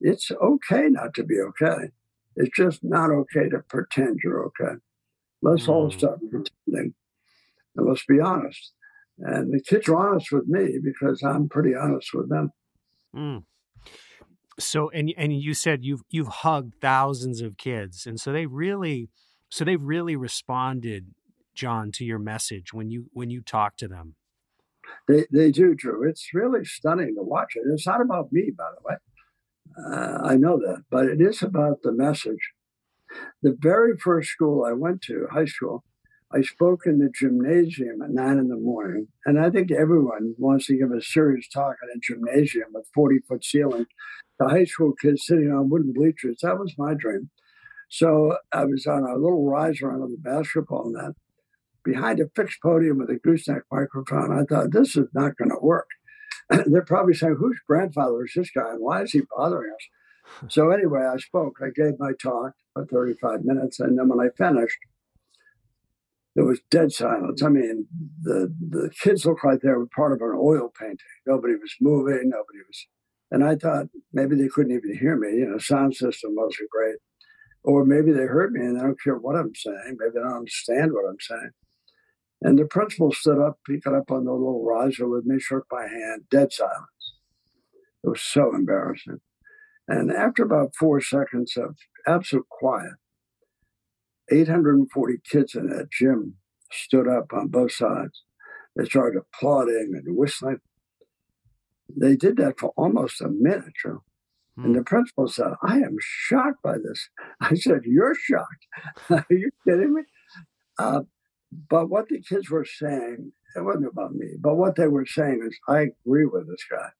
it's 0.00 0.30
okay 0.30 0.88
not 0.88 1.14
to 1.14 1.24
be 1.24 1.40
okay. 1.40 1.88
It's 2.36 2.54
just 2.54 2.84
not 2.84 3.10
okay 3.10 3.48
to 3.48 3.60
pretend 3.68 4.20
you're 4.22 4.44
okay. 4.46 4.76
Let's 5.42 5.68
all 5.68 5.90
stop 5.90 6.18
pretending. 6.18 6.94
And 7.76 7.86
let's 7.86 8.04
be 8.06 8.20
honest. 8.20 8.72
And 9.18 9.52
the 9.52 9.60
kids 9.60 9.88
are 9.88 9.96
honest 9.96 10.32
with 10.32 10.46
me 10.46 10.78
because 10.82 11.22
I'm 11.22 11.48
pretty 11.48 11.74
honest 11.74 12.10
with 12.14 12.28
them. 12.28 12.50
Mm. 13.14 13.44
So 14.58 14.90
and 14.90 15.12
and 15.16 15.32
you 15.32 15.54
said 15.54 15.84
you've 15.84 16.02
you've 16.08 16.28
hugged 16.28 16.74
thousands 16.80 17.40
of 17.40 17.56
kids, 17.56 18.06
and 18.06 18.18
so 18.20 18.32
they 18.32 18.46
really 18.46 19.08
so 19.48 19.64
they've 19.64 19.82
really 19.82 20.16
responded, 20.16 21.14
John, 21.54 21.92
to 21.92 22.04
your 22.04 22.18
message 22.18 22.72
when 22.72 22.90
you 22.90 23.06
when 23.12 23.30
you 23.30 23.40
talk 23.40 23.76
to 23.78 23.88
them. 23.88 24.16
They 25.06 25.26
they 25.32 25.50
do, 25.50 25.74
Drew. 25.74 26.08
It's 26.08 26.30
really 26.34 26.64
stunning 26.64 27.14
to 27.16 27.22
watch 27.22 27.54
it. 27.54 27.62
It's 27.72 27.86
not 27.86 28.00
about 28.00 28.32
me, 28.32 28.50
by 28.56 28.70
the 28.76 28.82
way. 28.84 28.96
Uh, 29.78 30.18
I 30.24 30.36
know 30.36 30.58
that, 30.58 30.84
but 30.90 31.06
it 31.06 31.20
is 31.20 31.42
about 31.42 31.82
the 31.82 31.92
message. 31.92 32.52
The 33.42 33.56
very 33.58 33.96
first 33.96 34.30
school 34.30 34.64
I 34.64 34.72
went 34.72 35.02
to, 35.02 35.28
high 35.30 35.44
school, 35.44 35.84
I 36.32 36.42
spoke 36.42 36.80
in 36.86 36.98
the 36.98 37.08
gymnasium 37.08 38.02
at 38.02 38.10
nine 38.10 38.38
in 38.38 38.48
the 38.48 38.56
morning, 38.56 39.08
and 39.24 39.40
I 39.40 39.48
think 39.48 39.70
everyone 39.70 40.34
wants 40.36 40.66
to 40.66 40.76
give 40.76 40.90
a 40.90 41.00
serious 41.00 41.48
talk 41.48 41.76
in 41.82 41.88
a 41.88 42.00
gymnasium 42.00 42.68
with 42.74 42.86
40 42.94 43.20
foot 43.26 43.44
ceiling 43.44 43.86
The 44.38 44.48
high 44.48 44.64
school 44.64 44.92
kids 45.00 45.24
sitting 45.24 45.50
on 45.50 45.70
wooden 45.70 45.92
bleachers. 45.94 46.38
That 46.42 46.58
was 46.58 46.74
my 46.76 46.94
dream. 46.94 47.30
So 47.88 48.36
I 48.52 48.66
was 48.66 48.86
on 48.86 49.04
a 49.04 49.14
little 49.14 49.48
riser 49.48 49.90
under 49.90 50.08
the 50.08 50.18
basketball 50.18 50.92
net 50.92 51.12
behind 51.84 52.20
a 52.20 52.28
fixed 52.36 52.60
podium 52.60 52.98
with 52.98 53.08
a 53.08 53.18
gooseneck 53.18 53.62
microphone. 53.72 54.30
I 54.30 54.42
thought, 54.44 54.72
this 54.72 54.96
is 54.96 55.08
not 55.14 55.36
going 55.38 55.50
to 55.50 55.58
work. 55.62 55.88
They're 56.66 56.84
probably 56.84 57.14
saying, 57.14 57.36
whose 57.38 57.58
grandfather 57.66 58.24
is 58.24 58.32
this 58.36 58.50
guy 58.50 58.70
and 58.70 58.80
why 58.80 59.02
is 59.02 59.12
he 59.12 59.22
bothering 59.34 59.72
us? 59.72 59.88
So 60.48 60.70
anyway, 60.70 61.04
I 61.12 61.16
spoke. 61.18 61.58
I 61.62 61.68
gave 61.74 61.98
my 61.98 62.12
talk 62.20 62.52
for 62.74 62.86
35 62.86 63.44
minutes. 63.44 63.80
And 63.80 63.98
then 63.98 64.08
when 64.08 64.20
I 64.20 64.30
finished, 64.36 64.78
there 66.34 66.44
was 66.44 66.60
dead 66.70 66.92
silence. 66.92 67.42
I 67.42 67.48
mean, 67.48 67.86
the 68.22 68.54
the 68.60 68.90
kids 69.02 69.26
looked 69.26 69.44
like 69.44 69.60
they 69.60 69.70
were 69.70 69.86
part 69.86 70.12
of 70.12 70.20
an 70.20 70.36
oil 70.38 70.70
painting. 70.78 70.98
Nobody 71.26 71.54
was 71.54 71.74
moving. 71.80 72.28
Nobody 72.28 72.58
was. 72.66 72.86
And 73.30 73.44
I 73.44 73.56
thought 73.56 73.86
maybe 74.12 74.36
they 74.36 74.48
couldn't 74.48 74.76
even 74.76 74.96
hear 74.96 75.16
me. 75.16 75.38
You 75.38 75.46
know, 75.50 75.58
sound 75.58 75.96
system 75.96 76.36
wasn't 76.36 76.70
great, 76.70 76.96
or 77.64 77.84
maybe 77.84 78.12
they 78.12 78.26
heard 78.26 78.52
me 78.52 78.60
and 78.60 78.76
they 78.76 78.80
don't 78.80 79.02
care 79.02 79.16
what 79.16 79.36
I'm 79.36 79.54
saying. 79.54 79.96
Maybe 79.98 80.12
they 80.14 80.20
don't 80.20 80.36
understand 80.36 80.92
what 80.92 81.08
I'm 81.08 81.20
saying. 81.20 81.50
And 82.40 82.58
the 82.58 82.66
principal 82.66 83.12
stood 83.12 83.40
up, 83.40 83.58
he 83.66 83.78
got 83.78 83.96
up 83.96 84.10
on 84.10 84.24
the 84.24 84.32
little 84.32 84.64
riser 84.64 85.08
with 85.08 85.26
me, 85.26 85.40
shook 85.40 85.66
my 85.72 85.88
hand, 85.88 86.22
dead 86.30 86.52
silence. 86.52 87.14
It 88.04 88.08
was 88.10 88.22
so 88.22 88.54
embarrassing. 88.54 89.18
And 89.88 90.12
after 90.12 90.42
about 90.42 90.76
four 90.78 91.00
seconds 91.00 91.56
of 91.56 91.76
absolute 92.06 92.48
quiet, 92.50 92.92
840 94.30 95.14
kids 95.30 95.54
in 95.54 95.68
that 95.70 95.90
gym 95.90 96.34
stood 96.70 97.08
up 97.08 97.32
on 97.32 97.48
both 97.48 97.72
sides. 97.72 98.22
They 98.76 98.84
started 98.84 99.18
applauding 99.18 99.92
and 99.94 100.16
whistling. 100.16 100.58
They 101.96 102.16
did 102.16 102.36
that 102.36 102.58
for 102.60 102.72
almost 102.76 103.22
a 103.22 103.28
minute, 103.28 103.72
Joe. 103.82 104.02
Hmm. 104.56 104.66
And 104.66 104.74
the 104.76 104.84
principal 104.84 105.28
said, 105.28 105.52
I 105.62 105.78
am 105.78 105.96
shocked 106.00 106.62
by 106.62 106.76
this. 106.76 107.08
I 107.40 107.54
said, 107.54 107.80
You're 107.84 108.14
shocked. 108.14 108.66
Are 109.10 109.26
you 109.30 109.50
kidding 109.66 109.94
me? 109.94 110.02
Uh, 110.78 111.00
but 111.70 111.88
what 111.88 112.08
the 112.08 112.20
kids 112.20 112.50
were 112.50 112.66
saying, 112.66 113.32
it 113.56 113.64
wasn't 113.64 113.86
about 113.86 114.14
me, 114.14 114.34
but 114.38 114.56
what 114.56 114.76
they 114.76 114.86
were 114.86 115.06
saying 115.06 115.40
is, 115.44 115.58
I 115.66 115.88
agree 116.06 116.26
with 116.26 116.46
this 116.46 116.64
guy. 116.70 116.90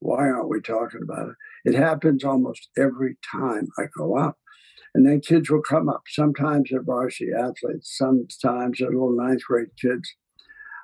Why 0.00 0.28
aren't 0.28 0.48
we 0.48 0.60
talking 0.60 1.00
about 1.02 1.30
it? 1.30 1.34
It 1.70 1.74
happens 1.74 2.24
almost 2.24 2.68
every 2.76 3.16
time 3.30 3.68
I 3.78 3.84
go 3.96 4.16
up. 4.16 4.38
And 4.94 5.06
then 5.06 5.20
kids 5.20 5.50
will 5.50 5.62
come 5.62 5.90
up, 5.90 6.04
sometimes 6.08 6.70
they're 6.70 6.82
varsity 6.82 7.30
athletes, 7.36 7.94
sometimes 7.98 8.78
they're 8.78 8.90
little 8.90 9.14
ninth 9.14 9.42
grade 9.46 9.68
kids. 9.80 10.14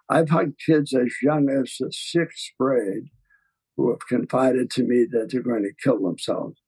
I've 0.08 0.28
had 0.28 0.58
kids 0.64 0.92
as 0.92 1.14
young 1.22 1.48
as 1.48 1.76
the 1.80 1.90
sixth 1.90 2.50
grade 2.60 3.04
who 3.76 3.90
have 3.90 4.06
confided 4.06 4.70
to 4.72 4.82
me 4.82 5.06
that 5.10 5.30
they're 5.30 5.40
going 5.40 5.62
to 5.62 5.82
kill 5.82 5.98
themselves. 5.98 6.60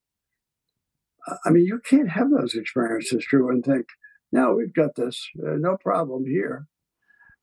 I 1.44 1.50
mean, 1.50 1.64
you 1.66 1.80
can't 1.84 2.10
have 2.10 2.30
those 2.30 2.54
experiences, 2.54 3.26
Drew, 3.28 3.50
and 3.50 3.64
think, 3.64 3.86
no, 4.32 4.54
we've 4.54 4.74
got 4.74 4.94
this, 4.96 5.28
uh, 5.46 5.56
no 5.58 5.76
problem 5.76 6.24
here. 6.26 6.66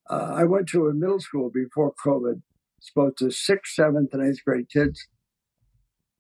Uh, 0.10 0.34
I 0.36 0.44
went 0.44 0.68
to 0.70 0.88
a 0.88 0.94
middle 0.94 1.20
school 1.20 1.52
before 1.54 1.94
COVID 2.04 2.42
spoke 2.82 3.16
to 3.18 3.32
sixth, 3.32 3.74
seventh, 3.74 4.14
and 4.14 4.28
eighth 4.28 4.44
grade 4.46 4.70
kids, 4.70 5.08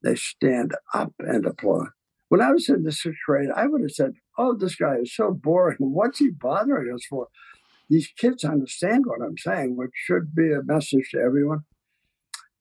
they 0.04 0.16
stand 0.16 0.74
up 0.94 1.14
and 1.20 1.46
applaud. 1.46 1.90
When 2.30 2.42
I 2.42 2.52
was 2.52 2.70
in 2.70 2.84
the 2.84 2.92
sixth 2.92 3.20
grade, 3.26 3.50
I 3.54 3.68
would 3.68 3.82
have 3.82 3.92
said, 3.92 4.14
Oh, 4.38 4.56
this 4.56 4.76
guy 4.76 4.96
is 5.02 5.14
so 5.14 5.32
boring. 5.32 5.78
What's 5.80 6.20
he 6.20 6.30
bothering 6.30 6.94
us 6.94 7.06
for? 7.10 7.28
These 7.90 8.08
kids 8.18 8.46
understand 8.46 9.06
what 9.06 9.22
I'm 9.22 9.38
saying, 9.38 9.76
which 9.76 9.92
should 9.94 10.34
be 10.34 10.54
a 10.54 10.64
message 10.64 11.10
to 11.12 11.20
everyone. 11.20 11.66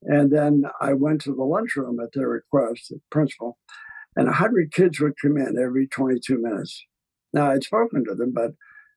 And 0.03 0.33
then 0.33 0.65
I 0.81 0.95
went 0.95 1.21
to 1.23 1.35
the 1.35 1.45
lunchroom 1.45 2.01
at 2.01 2.13
their 2.15 2.29
request, 2.29 2.89
the 2.89 3.01
principal, 3.11 3.59
and 4.17 4.27
100 4.27 4.73
kids 4.73 4.99
would 4.99 5.15
come 5.23 5.37
in 5.37 5.57
every 5.57 5.87
22 5.87 6.39
minutes. 6.39 6.85
Now, 7.33 7.51
I'd 7.51 7.63
spoken 7.63 8.05
to 8.07 8.15
them, 8.15 8.33
but, 8.35 8.53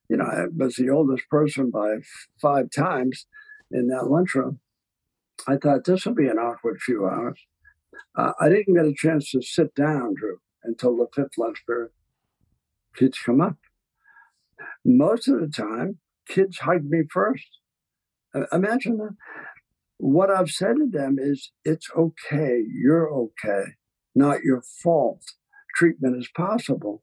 you 0.08 0.16
know, 0.16 0.24
I 0.24 0.46
was 0.56 0.74
the 0.74 0.90
oldest 0.90 1.28
person 1.28 1.70
by 1.70 1.98
five 2.40 2.70
times 2.70 3.26
in 3.70 3.86
that 3.88 4.10
lunchroom. 4.10 4.58
I 5.46 5.56
thought 5.56 5.84
this 5.84 6.06
will 6.06 6.14
be 6.14 6.28
an 6.28 6.38
awkward 6.38 6.80
few 6.80 7.06
hours. 7.06 7.38
Uh, 8.16 8.32
I 8.40 8.48
didn't 8.48 8.74
get 8.74 8.86
a 8.86 8.94
chance 8.94 9.30
to 9.30 9.42
sit 9.42 9.74
down, 9.74 10.14
Drew, 10.14 10.38
until 10.62 10.96
the 10.96 11.06
fifth 11.14 11.36
lunch 11.38 11.62
period. 11.66 11.90
Kids 12.96 13.18
come 13.24 13.40
up. 13.40 13.56
Most 14.84 15.28
of 15.28 15.40
the 15.40 15.48
time, 15.48 15.98
kids 16.28 16.58
hug 16.58 16.84
me 16.84 17.02
first. 17.10 17.46
Uh, 18.34 18.46
imagine 18.52 18.98
that. 18.98 19.16
What 19.98 20.30
I've 20.30 20.50
said 20.50 20.76
to 20.76 20.88
them 20.90 21.16
is, 21.20 21.52
it's 21.64 21.88
okay. 21.96 22.62
You're 22.68 23.10
okay. 23.12 23.72
Not 24.14 24.42
your 24.42 24.62
fault. 24.82 25.22
Treatment 25.76 26.16
is 26.16 26.28
possible. 26.36 27.02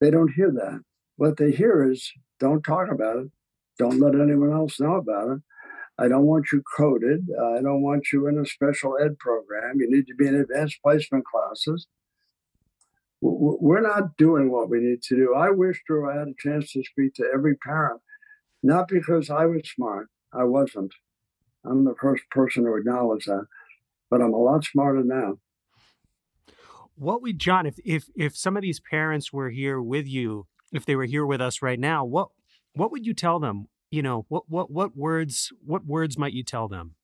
They 0.00 0.10
don't 0.10 0.32
hear 0.32 0.50
that. 0.50 0.80
What 1.16 1.36
they 1.36 1.50
hear 1.50 1.90
is, 1.90 2.10
don't 2.38 2.62
talk 2.62 2.90
about 2.90 3.16
it. 3.16 3.26
Don't 3.78 4.00
let 4.00 4.14
anyone 4.14 4.52
else 4.52 4.80
know 4.80 4.96
about 4.96 5.30
it. 5.30 5.38
I 6.00 6.08
don't 6.08 6.24
want 6.24 6.50
you 6.50 6.62
coded. 6.62 7.28
I 7.30 7.60
don't 7.60 7.82
want 7.82 8.10
you 8.10 8.26
in 8.26 8.38
a 8.38 8.46
special 8.46 8.96
ed 8.98 9.18
program. 9.18 9.80
You 9.80 9.90
need 9.90 10.06
to 10.06 10.14
be 10.14 10.26
in 10.26 10.34
advanced 10.34 10.78
placement 10.82 11.26
classes. 11.26 11.86
We're 13.20 13.82
not 13.82 14.16
doing 14.16 14.50
what 14.50 14.70
we 14.70 14.80
need 14.80 15.02
to 15.02 15.14
do. 15.14 15.34
I 15.34 15.50
wish, 15.50 15.82
Drew, 15.86 16.10
I 16.10 16.18
had 16.18 16.28
a 16.28 16.34
chance 16.38 16.72
to 16.72 16.82
speak 16.82 17.12
to 17.16 17.28
every 17.34 17.54
parent, 17.54 18.00
not 18.62 18.88
because 18.88 19.28
I 19.28 19.44
was 19.44 19.68
smart. 19.68 20.08
I 20.32 20.44
wasn't. 20.44 20.94
I'm 21.66 21.84
the 21.84 21.94
first 22.00 22.22
person 22.30 22.64
to 22.64 22.76
acknowledge 22.76 23.26
that, 23.26 23.46
but 24.08 24.22
I'm 24.22 24.32
a 24.32 24.38
lot 24.38 24.64
smarter 24.64 25.04
now. 25.04 25.38
What 26.94 27.20
would 27.20 27.38
John, 27.38 27.66
if 27.66 27.76
if 27.84 28.08
if 28.16 28.34
some 28.34 28.56
of 28.56 28.62
these 28.62 28.80
parents 28.80 29.34
were 29.34 29.50
here 29.50 29.82
with 29.82 30.06
you, 30.06 30.46
if 30.72 30.86
they 30.86 30.96
were 30.96 31.04
here 31.04 31.26
with 31.26 31.42
us 31.42 31.60
right 31.60 31.78
now, 31.78 32.06
what 32.06 32.28
what 32.72 32.90
would 32.90 33.04
you 33.04 33.12
tell 33.12 33.38
them? 33.38 33.68
You 33.90 34.02
know, 34.02 34.24
what 34.28 34.44
what 34.48 34.70
what 34.70 34.96
words 34.96 35.52
what 35.64 35.84
words 35.84 36.16
might 36.16 36.32
you 36.32 36.44
tell 36.44 36.68
them? 36.68 36.94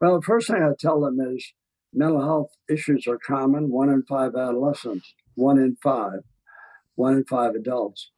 Well, 0.00 0.16
the 0.16 0.24
first 0.24 0.48
thing 0.48 0.62
I 0.62 0.72
tell 0.78 1.00
them 1.00 1.18
is 1.20 1.52
mental 1.92 2.22
health 2.22 2.50
issues 2.68 3.06
are 3.06 3.18
common. 3.18 3.70
One 3.70 3.90
in 3.90 4.04
five 4.04 4.34
adolescents, 4.34 5.14
one 5.34 5.58
in 5.58 5.76
five, 5.82 6.20
one 6.94 7.14
in 7.14 7.24
five 7.24 7.54
adults. 7.54 8.10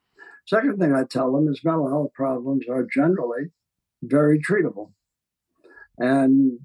Second 0.46 0.78
thing 0.78 0.94
I 0.94 1.04
tell 1.04 1.32
them 1.32 1.48
is 1.48 1.64
mental 1.64 1.88
health 1.88 2.12
problems 2.12 2.66
are 2.68 2.86
generally 2.92 3.50
very 4.02 4.40
treatable. 4.40 4.92
And 5.98 6.58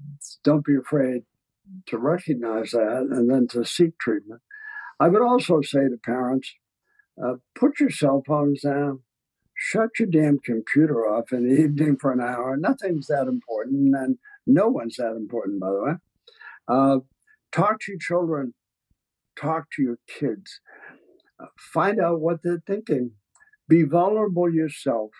don't 0.44 0.64
be 0.64 0.76
afraid 0.76 1.22
to 1.86 1.98
recognize 1.98 2.70
that 2.70 3.06
and 3.10 3.30
then 3.30 3.48
to 3.48 3.64
seek 3.64 3.98
treatment. 3.98 4.40
I 4.98 5.08
would 5.08 5.22
also 5.22 5.60
say 5.60 5.88
to 5.88 5.98
parents 6.02 6.54
uh, 7.22 7.34
put 7.54 7.80
your 7.80 7.90
cell 7.90 8.22
phones 8.26 8.62
down, 8.62 9.02
shut 9.56 9.98
your 9.98 10.08
damn 10.08 10.38
computer 10.38 11.06
off 11.06 11.32
in 11.32 11.48
the 11.48 11.54
evening 11.62 11.96
for 11.96 12.12
an 12.12 12.20
hour. 12.20 12.56
Nothing's 12.56 13.08
that 13.08 13.26
important, 13.26 13.94
and 13.96 14.18
no 14.46 14.68
one's 14.68 14.96
that 14.96 15.12
important, 15.16 15.60
by 15.60 15.70
the 15.70 15.82
way. 15.82 15.92
Uh, 16.68 16.98
talk 17.52 17.80
to 17.80 17.92
your 17.92 17.98
children, 17.98 18.54
talk 19.38 19.66
to 19.74 19.82
your 19.82 19.98
kids, 20.06 20.60
uh, 21.40 21.46
find 21.58 22.00
out 22.00 22.20
what 22.20 22.42
they're 22.42 22.62
thinking. 22.66 23.12
Be 23.68 23.82
vulnerable 23.82 24.52
yourself. 24.52 25.10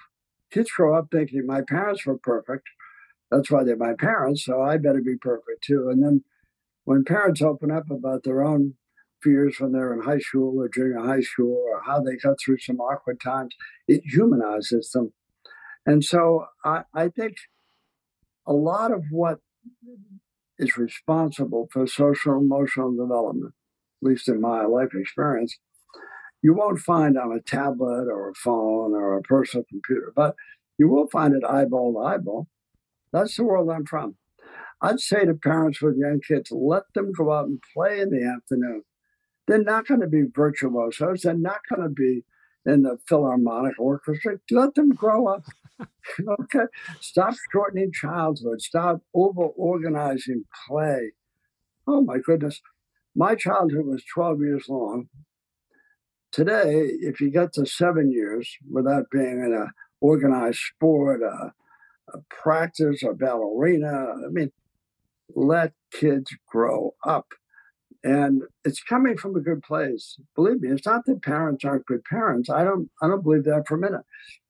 Kids 0.52 0.70
grow 0.70 0.96
up 0.96 1.08
thinking 1.10 1.44
my 1.46 1.62
parents 1.62 2.06
were 2.06 2.18
perfect. 2.18 2.68
That's 3.30 3.50
why 3.50 3.64
they're 3.64 3.76
my 3.76 3.94
parents, 3.98 4.44
so 4.44 4.62
I 4.62 4.76
better 4.76 5.02
be 5.02 5.16
perfect 5.20 5.64
too. 5.64 5.88
And 5.90 6.02
then 6.02 6.22
when 6.84 7.04
parents 7.04 7.42
open 7.42 7.72
up 7.72 7.90
about 7.90 8.22
their 8.22 8.44
own 8.44 8.74
fears 9.22 9.56
when 9.58 9.72
they're 9.72 9.94
in 9.94 10.02
high 10.02 10.18
school 10.18 10.60
or 10.60 10.68
junior 10.68 11.00
high 11.00 11.20
school 11.20 11.64
or 11.68 11.82
how 11.82 12.00
they 12.00 12.16
got 12.16 12.36
through 12.38 12.58
some 12.58 12.80
awkward 12.80 13.20
times, 13.20 13.54
it 13.88 14.02
humanizes 14.04 14.90
them. 14.90 15.12
And 15.84 16.04
so 16.04 16.46
I, 16.64 16.82
I 16.94 17.08
think 17.08 17.36
a 18.46 18.52
lot 18.52 18.92
of 18.92 19.04
what 19.10 19.38
is 20.58 20.76
responsible 20.76 21.68
for 21.70 21.86
social 21.86 22.38
emotional 22.38 22.94
development, 22.94 23.54
at 24.02 24.08
least 24.08 24.28
in 24.28 24.40
my 24.40 24.64
life 24.64 24.94
experience, 24.94 25.58
you 26.42 26.54
won't 26.54 26.78
find 26.78 27.18
on 27.18 27.32
a 27.32 27.40
tablet 27.40 28.08
or 28.08 28.30
a 28.30 28.34
phone 28.34 28.92
or 28.92 29.16
a 29.16 29.22
personal 29.22 29.64
computer, 29.68 30.12
but 30.14 30.34
you 30.78 30.88
will 30.88 31.08
find 31.08 31.34
it 31.34 31.44
eyeball 31.44 31.92
to 31.92 31.98
eyeball. 32.00 32.48
That's 33.12 33.36
the 33.36 33.44
world 33.44 33.70
I'm 33.70 33.86
from. 33.86 34.16
I'd 34.80 35.00
say 35.00 35.24
to 35.24 35.34
parents 35.34 35.80
with 35.80 35.96
young 35.96 36.20
kids, 36.20 36.50
let 36.52 36.82
them 36.94 37.12
go 37.12 37.32
out 37.32 37.46
and 37.46 37.60
play 37.74 38.00
in 38.00 38.10
the 38.10 38.24
afternoon. 38.24 38.82
They're 39.46 39.62
not 39.62 39.86
going 39.86 40.00
to 40.00 40.06
be 40.06 40.24
virtuosos. 40.34 41.22
They're 41.22 41.34
not 41.34 41.60
going 41.68 41.82
to 41.82 41.94
be 41.94 42.24
in 42.64 42.82
the 42.82 42.98
Philharmonic 43.08 43.78
Orchestra. 43.78 44.38
Let 44.50 44.74
them 44.74 44.90
grow 44.90 45.28
up. 45.28 45.44
okay. 46.40 46.66
Stop 47.00 47.34
shortening 47.52 47.92
childhood. 47.92 48.60
Stop 48.60 49.02
over 49.14 49.42
organizing 49.42 50.44
play. 50.66 51.12
Oh 51.86 52.02
my 52.02 52.18
goodness. 52.18 52.60
My 53.14 53.34
childhood 53.34 53.86
was 53.86 54.04
12 54.12 54.40
years 54.40 54.66
long. 54.68 55.08
Today, 56.32 56.90
if 57.00 57.20
you 57.20 57.30
get 57.30 57.52
to 57.54 57.64
seven 57.64 58.10
years 58.10 58.56
without 58.70 59.06
being 59.10 59.42
in 59.44 59.54
a 59.54 59.72
organized 60.00 60.58
sport, 60.58 61.22
a, 61.22 61.52
a 62.12 62.18
practice, 62.28 63.02
a 63.02 63.14
ballerina, 63.14 63.88
I 64.26 64.28
mean, 64.30 64.52
let 65.34 65.72
kids 65.92 66.30
grow 66.46 66.94
up. 67.04 67.28
And 68.06 68.42
it's 68.64 68.84
coming 68.84 69.16
from 69.16 69.34
a 69.34 69.40
good 69.40 69.64
place. 69.64 70.16
Believe 70.36 70.60
me, 70.60 70.68
it's 70.68 70.86
not 70.86 71.06
that 71.06 71.22
parents 71.22 71.64
aren't 71.64 71.86
good 71.86 72.04
parents. 72.04 72.48
I 72.48 72.62
don't 72.62 72.88
I 73.02 73.08
don't 73.08 73.24
believe 73.24 73.42
that 73.44 73.64
for 73.66 73.74
a 73.74 73.80
minute. 73.80 74.02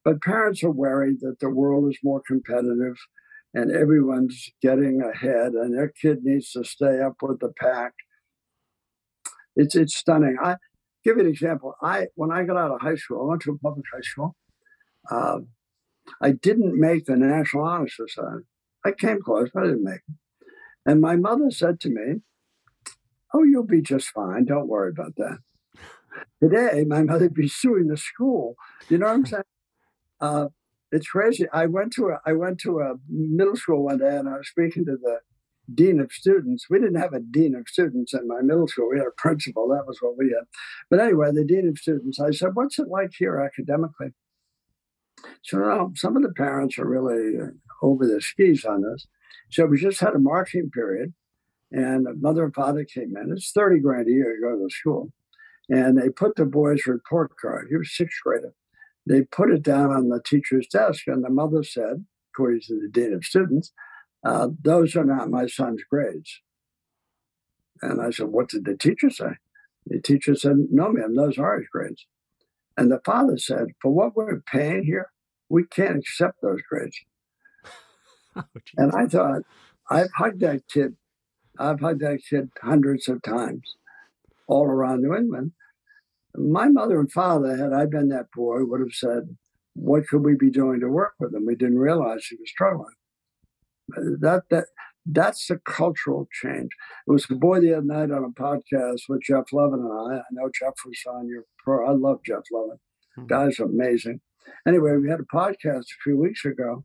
But 0.05 0.21
parents 0.21 0.63
are 0.63 0.71
worried 0.71 1.21
that 1.21 1.41
the 1.41 1.49
world 1.49 1.91
is 1.91 1.99
more 2.05 2.21
competitive 2.27 2.97
and 3.55 3.73
everyone's 3.73 4.51
getting 4.61 5.01
ahead 5.01 5.53
and 5.53 5.75
their 5.75 5.89
kid 5.89 6.19
needs 6.23 6.53
to 6.53 6.65
stay 6.65 7.01
up 7.01 7.15
with 7.23 7.41
the 7.41 7.51
pack. 7.59 7.95
It's 9.57 9.75
it's 9.75 9.97
stunning. 9.97 10.37
I 10.39 10.57
give 11.03 11.17
you 11.17 11.23
an 11.23 11.31
example. 11.31 11.77
I 11.81 12.09
when 12.15 12.31
I 12.31 12.45
got 12.45 12.59
out 12.59 12.73
of 12.73 12.83
high 12.83 12.97
school, 12.97 13.23
I 13.23 13.31
went 13.31 13.41
to 13.43 13.53
a 13.53 13.59
public 13.59 13.87
high 13.91 14.03
school. 14.03 14.37
Uh, 15.11 15.39
I 16.21 16.33
didn't 16.33 16.79
make 16.79 17.07
the 17.07 17.17
National 17.17 17.65
Honor 17.65 17.89
Society. 17.89 18.45
I 18.85 18.93
came 18.93 19.23
close, 19.23 19.49
but 19.55 19.63
I 19.63 19.67
didn't 19.69 19.83
make 19.83 20.03
it. 20.07 20.15
And 20.85 21.01
my 21.01 21.17
mother 21.17 21.51
said 21.51 21.81
to 21.81 21.89
me, 21.89 22.21
Oh, 23.37 23.43
you'll 23.43 23.67
be 23.67 23.83
just 23.83 24.09
fine. 24.09 24.47
Don't 24.47 24.69
worry 24.69 24.91
about 24.91 25.17
that. 25.17 25.39
Today, 26.43 26.85
my 26.87 27.03
mother'd 27.03 27.35
be 27.35 27.49
suing 27.49 27.89
the 27.89 27.97
school. 27.97 28.57
You 28.89 28.99
know 28.99 29.07
what 29.07 29.13
I'm 29.13 29.27
saying? 29.33 29.43
Uh, 30.21 30.49
it's 30.91 31.09
crazy. 31.09 31.47
I 31.53 31.67
went 31.67 31.93
to 31.95 32.09
a 32.09 32.21
I 32.25 32.33
went 32.33 32.59
to 32.61 32.81
a 32.81 32.95
middle 33.09 33.57
school 33.57 33.85
one 33.85 33.99
day 33.99 34.17
and 34.17 34.29
I 34.29 34.39
was 34.39 34.49
speaking 34.49 34.87
to 34.87 34.97
the 34.97 35.19
dean 35.75 36.01
of 36.01 36.13
students. 36.13 36.67
We 36.71 36.79
didn't 36.79 37.01
have 37.01 37.13
a 37.13 37.21
dean 37.21 37.55
of 37.55 37.69
students 37.69 38.15
in 38.15 38.27
my 38.27 38.41
middle 38.41 38.69
school. 38.69 38.89
We 38.91 38.99
had 38.99 39.09
a 39.09 39.19
principal. 39.19 39.69
That 39.69 39.87
was 39.87 39.99
what 40.01 40.17
we 40.17 40.27
had. 40.27 40.47
But 40.89 41.01
anyway, 41.01 41.33
the 41.33 41.45
dean 41.45 41.69
of 41.69 41.77
students. 41.77 42.21
I 42.21 42.31
said, 42.31 42.55
"What's 42.55 42.79
it 42.79 42.89
like 42.89 43.11
here 43.19 43.39
academically?" 43.41 44.13
So 45.43 45.61
well, 45.61 45.93
some 45.97 46.17
of 46.17 46.23
the 46.23 46.33
parents 46.33 46.79
are 46.79 46.89
really 46.89 47.39
uh, 47.39 47.51
over 47.83 48.07
their 48.07 48.21
skis 48.21 48.65
on 48.65 48.83
this. 48.83 49.07
So 49.51 49.67
we 49.67 49.79
just 49.79 50.01
had 50.01 50.15
a 50.15 50.19
marching 50.19 50.71
period, 50.71 51.13
and 51.73 52.07
mother 52.21 52.45
and 52.45 52.55
father 52.55 52.85
came 52.85 53.17
in. 53.17 53.33
It's 53.33 53.53
30 53.53 53.81
grand 53.81 54.09
a 54.09 54.13
year 54.13 54.37
to 54.37 54.41
go 54.41 54.57
to 54.57 54.75
school. 54.75 55.13
And 55.69 55.99
they 55.99 56.09
put 56.09 56.37
the 56.37 56.45
boy's 56.45 56.87
report 56.87 57.33
card. 57.41 57.67
He 57.71 57.77
was 57.77 57.97
sixth 57.97 58.19
grader. 58.23 58.55
They 59.09 59.23
put 59.23 59.51
it 59.51 59.63
down 59.63 59.91
on 59.91 60.09
the 60.09 60.21
teacher's 60.25 60.67
desk, 60.67 61.07
and 61.07 61.25
the 61.25 61.31
mother 61.31 61.63
said, 61.63 62.05
according 62.33 62.61
to 62.63 62.81
the 62.81 62.89
dean 62.89 63.13
of 63.15 63.25
students, 63.25 63.73
uh, 64.25 64.49
those 64.63 64.97
are 64.97 65.05
not 65.05 65.31
my 65.31 65.47
son's 65.47 65.83
grades. 65.89 66.41
And 67.83 68.01
I 68.01 68.11
said, 68.11 68.29
What 68.29 68.49
did 68.49 68.65
the 68.65 68.77
teacher 68.77 69.11
say? 69.11 69.37
The 69.87 70.01
teacher 70.01 70.35
said, 70.35 70.57
No, 70.71 70.91
ma'am, 70.91 71.15
those 71.15 71.39
are 71.39 71.59
his 71.59 71.69
grades. 71.71 72.07
And 72.77 72.91
the 72.91 73.01
father 73.05 73.39
said, 73.39 73.69
For 73.81 73.93
what 73.93 74.17
we're 74.17 74.41
paying 74.41 74.85
here, 74.85 75.11
we 75.49 75.65
can't 75.65 75.99
accept 75.99 76.41
those 76.43 76.61
grades. 76.69 76.99
oh, 78.37 78.43
and 78.77 78.93
I 78.93 79.07
thought, 79.07 79.43
I've 79.91 80.11
hugged 80.17 80.41
that 80.41 80.67
kid. 80.69 80.97
I've 81.59 81.81
hugged 81.81 82.01
that 82.01 82.21
kid 82.29 82.51
hundreds 82.63 83.09
of 83.09 83.23
times 83.23 83.77
all 84.47 84.65
around 84.65 85.03
New 85.03 85.15
England. 85.15 85.53
My 86.37 86.69
mother 86.69 87.01
and 87.01 87.11
father, 87.11 87.57
had 87.57 87.73
I 87.73 87.87
been 87.87 88.09
that 88.09 88.31
boy, 88.35 88.65
would 88.65 88.81
have 88.81 88.93
said, 88.93 89.37
What 89.75 90.07
could 90.07 90.25
we 90.25 90.35
be 90.35 90.51
doing 90.51 90.81
to 90.81 90.89
work 90.89 91.15
with 91.19 91.35
him? 91.35 91.47
We 91.47 91.55
didn't 91.55 91.79
realize 91.79 92.27
he 92.27 92.37
was 92.37 92.51
struggling. 92.51 92.95
That 93.89 94.43
that 94.51 94.67
that's 95.07 95.47
the 95.47 95.59
cultural 95.59 96.29
change. 96.43 96.71
It 97.07 97.13
was 97.13 97.27
a 97.31 97.35
boy 97.35 97.61
the 97.61 97.75
other 97.75 97.87
night 97.87 98.11
on 98.11 98.25
a 98.25 98.41
podcast 98.41 99.03
with 99.09 99.23
Jeff 99.23 99.53
Levin 99.53 99.81
and 99.81 99.93
I. 99.93 100.19
I 100.19 100.23
know 100.33 100.51
Jeff 100.59 100.75
was 100.85 101.01
on 101.09 101.29
your 101.29 101.45
pro. 101.59 101.89
I 101.89 101.93
love 101.93 102.21
Jeff 102.27 102.43
Levin. 102.51 102.79
Mm-hmm. 103.17 103.27
Guy's 103.27 103.61
amazing. 103.61 104.21
Anyway, 104.67 104.97
we 104.97 105.09
had 105.09 105.21
a 105.21 105.35
podcast 105.37 105.85
a 105.85 106.03
few 106.03 106.19
weeks 106.19 106.45
ago 106.45 106.85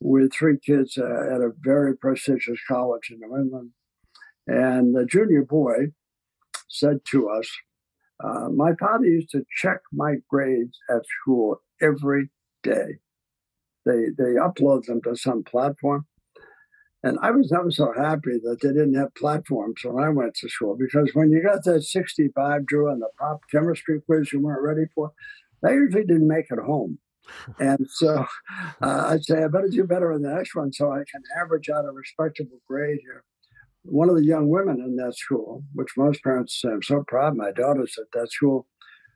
with 0.00 0.32
three 0.32 0.58
kids 0.58 0.98
uh, 0.98 1.34
at 1.34 1.40
a 1.40 1.52
very 1.60 1.96
prestigious 1.96 2.58
college 2.66 3.10
in 3.10 3.20
New 3.20 3.36
England. 3.36 3.70
And 4.46 4.94
the 4.94 5.06
junior 5.06 5.44
boy 5.44 5.92
said 6.68 7.00
to 7.10 7.28
us, 7.28 7.48
uh, 8.22 8.48
My 8.48 8.74
father 8.74 9.06
used 9.06 9.30
to 9.30 9.44
check 9.56 9.80
my 9.92 10.16
grades 10.28 10.78
at 10.90 11.02
school 11.20 11.60
every 11.80 12.30
day. 12.62 12.98
They, 13.84 14.06
they 14.16 14.34
upload 14.34 14.84
them 14.84 15.02
to 15.02 15.16
some 15.16 15.42
platform. 15.42 16.06
And 17.04 17.18
I 17.20 17.32
was 17.32 17.50
never 17.50 17.70
so 17.72 17.92
happy 17.96 18.38
that 18.44 18.60
they 18.62 18.68
didn't 18.68 18.94
have 18.94 19.14
platforms 19.16 19.80
when 19.82 20.02
I 20.02 20.08
went 20.08 20.34
to 20.36 20.48
school 20.48 20.76
because 20.78 21.10
when 21.14 21.30
you 21.30 21.42
got 21.42 21.64
that 21.64 21.82
65 21.82 22.64
Drew 22.64 22.90
and 22.90 23.02
the 23.02 23.08
pop 23.18 23.40
chemistry 23.50 24.00
quiz 24.06 24.32
you 24.32 24.40
weren't 24.40 24.62
ready 24.62 24.84
for, 24.94 25.10
they 25.62 25.74
usually 25.74 26.04
didn't 26.04 26.28
make 26.28 26.46
it 26.50 26.60
home. 26.60 26.98
and 27.58 27.86
so 27.88 28.24
uh, 28.82 29.06
I'd 29.08 29.24
say 29.24 29.42
I 29.42 29.48
better 29.48 29.68
do 29.68 29.84
better 29.84 30.12
in 30.12 30.22
the 30.22 30.32
next 30.32 30.54
one 30.54 30.72
so 30.72 30.92
I 30.92 31.02
can 31.10 31.22
average 31.40 31.68
out 31.68 31.84
a 31.84 31.90
respectable 31.90 32.60
grade 32.68 33.00
here. 33.02 33.24
One 33.84 34.08
of 34.08 34.16
the 34.16 34.24
young 34.24 34.48
women 34.48 34.80
in 34.80 34.96
that 34.96 35.16
school, 35.16 35.64
which 35.72 35.96
most 35.96 36.22
parents 36.22 36.60
say, 36.60 36.68
I'm 36.68 36.82
so 36.82 37.02
proud 37.06 37.36
my 37.36 37.50
daughter's 37.50 37.98
at 37.98 38.06
that 38.12 38.30
school. 38.30 38.66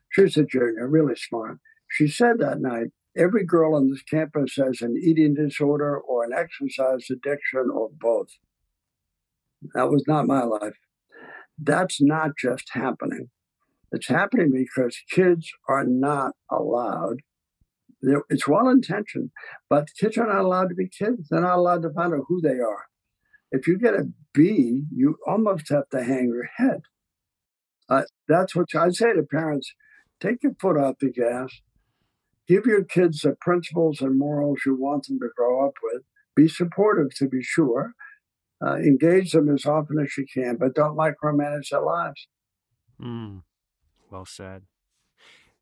She's 0.09 0.37
a 0.37 0.43
junior, 0.43 0.87
really 0.87 1.15
smart. 1.15 1.59
She 1.89 2.07
said 2.07 2.39
that 2.39 2.59
night, 2.59 2.87
every 3.15 3.45
girl 3.45 3.75
on 3.75 3.89
this 3.89 4.01
campus 4.03 4.55
has 4.57 4.81
an 4.81 4.95
eating 5.01 5.35
disorder 5.35 5.97
or 5.97 6.23
an 6.25 6.33
exercise 6.33 7.07
addiction 7.09 7.69
or 7.73 7.89
both. 7.91 8.27
That 9.73 9.89
was 9.89 10.03
not 10.07 10.27
my 10.27 10.43
life. 10.43 10.75
That's 11.57 12.01
not 12.01 12.31
just 12.37 12.69
happening. 12.71 13.29
It's 13.91 14.09
happening 14.09 14.51
because 14.51 14.99
kids 15.09 15.49
are 15.69 15.85
not 15.85 16.33
allowed. 16.51 17.21
It's 18.29 18.47
well 18.47 18.67
intentioned, 18.67 19.31
but 19.69 19.87
kids 19.99 20.17
are 20.17 20.27
not 20.27 20.43
allowed 20.43 20.69
to 20.69 20.75
be 20.75 20.89
kids. 20.89 21.29
They're 21.29 21.41
not 21.41 21.57
allowed 21.57 21.81
to 21.83 21.93
find 21.93 22.13
out 22.13 22.25
who 22.27 22.41
they 22.41 22.59
are. 22.59 22.85
If 23.51 23.67
you 23.67 23.77
get 23.77 23.93
a 23.93 24.09
B, 24.33 24.83
you 24.93 25.17
almost 25.25 25.69
have 25.69 25.89
to 25.89 26.03
hang 26.03 26.29
your 26.29 26.49
head. 26.57 26.81
Uh, 27.89 28.03
that's 28.27 28.55
what 28.55 28.75
I 28.75 28.89
say 28.89 29.13
to 29.13 29.23
parents 29.23 29.73
take 30.19 30.43
your 30.43 30.53
foot 30.59 30.77
off 30.77 30.95
the 30.99 31.11
gas, 31.11 31.61
give 32.47 32.65
your 32.65 32.83
kids 32.83 33.21
the 33.21 33.35
principles 33.39 34.01
and 34.01 34.17
morals 34.17 34.59
you 34.65 34.75
want 34.75 35.07
them 35.07 35.19
to 35.19 35.29
grow 35.35 35.65
up 35.67 35.75
with, 35.83 36.03
be 36.35 36.47
supportive 36.47 37.15
to 37.15 37.27
be 37.27 37.41
sure, 37.41 37.93
uh, 38.65 38.75
engage 38.75 39.31
them 39.31 39.53
as 39.53 39.65
often 39.65 39.99
as 39.99 40.17
you 40.17 40.25
can, 40.31 40.57
but 40.57 40.73
don't 40.73 40.97
micromanage 40.97 41.69
their 41.69 41.81
lives. 41.81 42.27
Mm. 43.01 43.43
Well 44.09 44.25
said. 44.25 44.63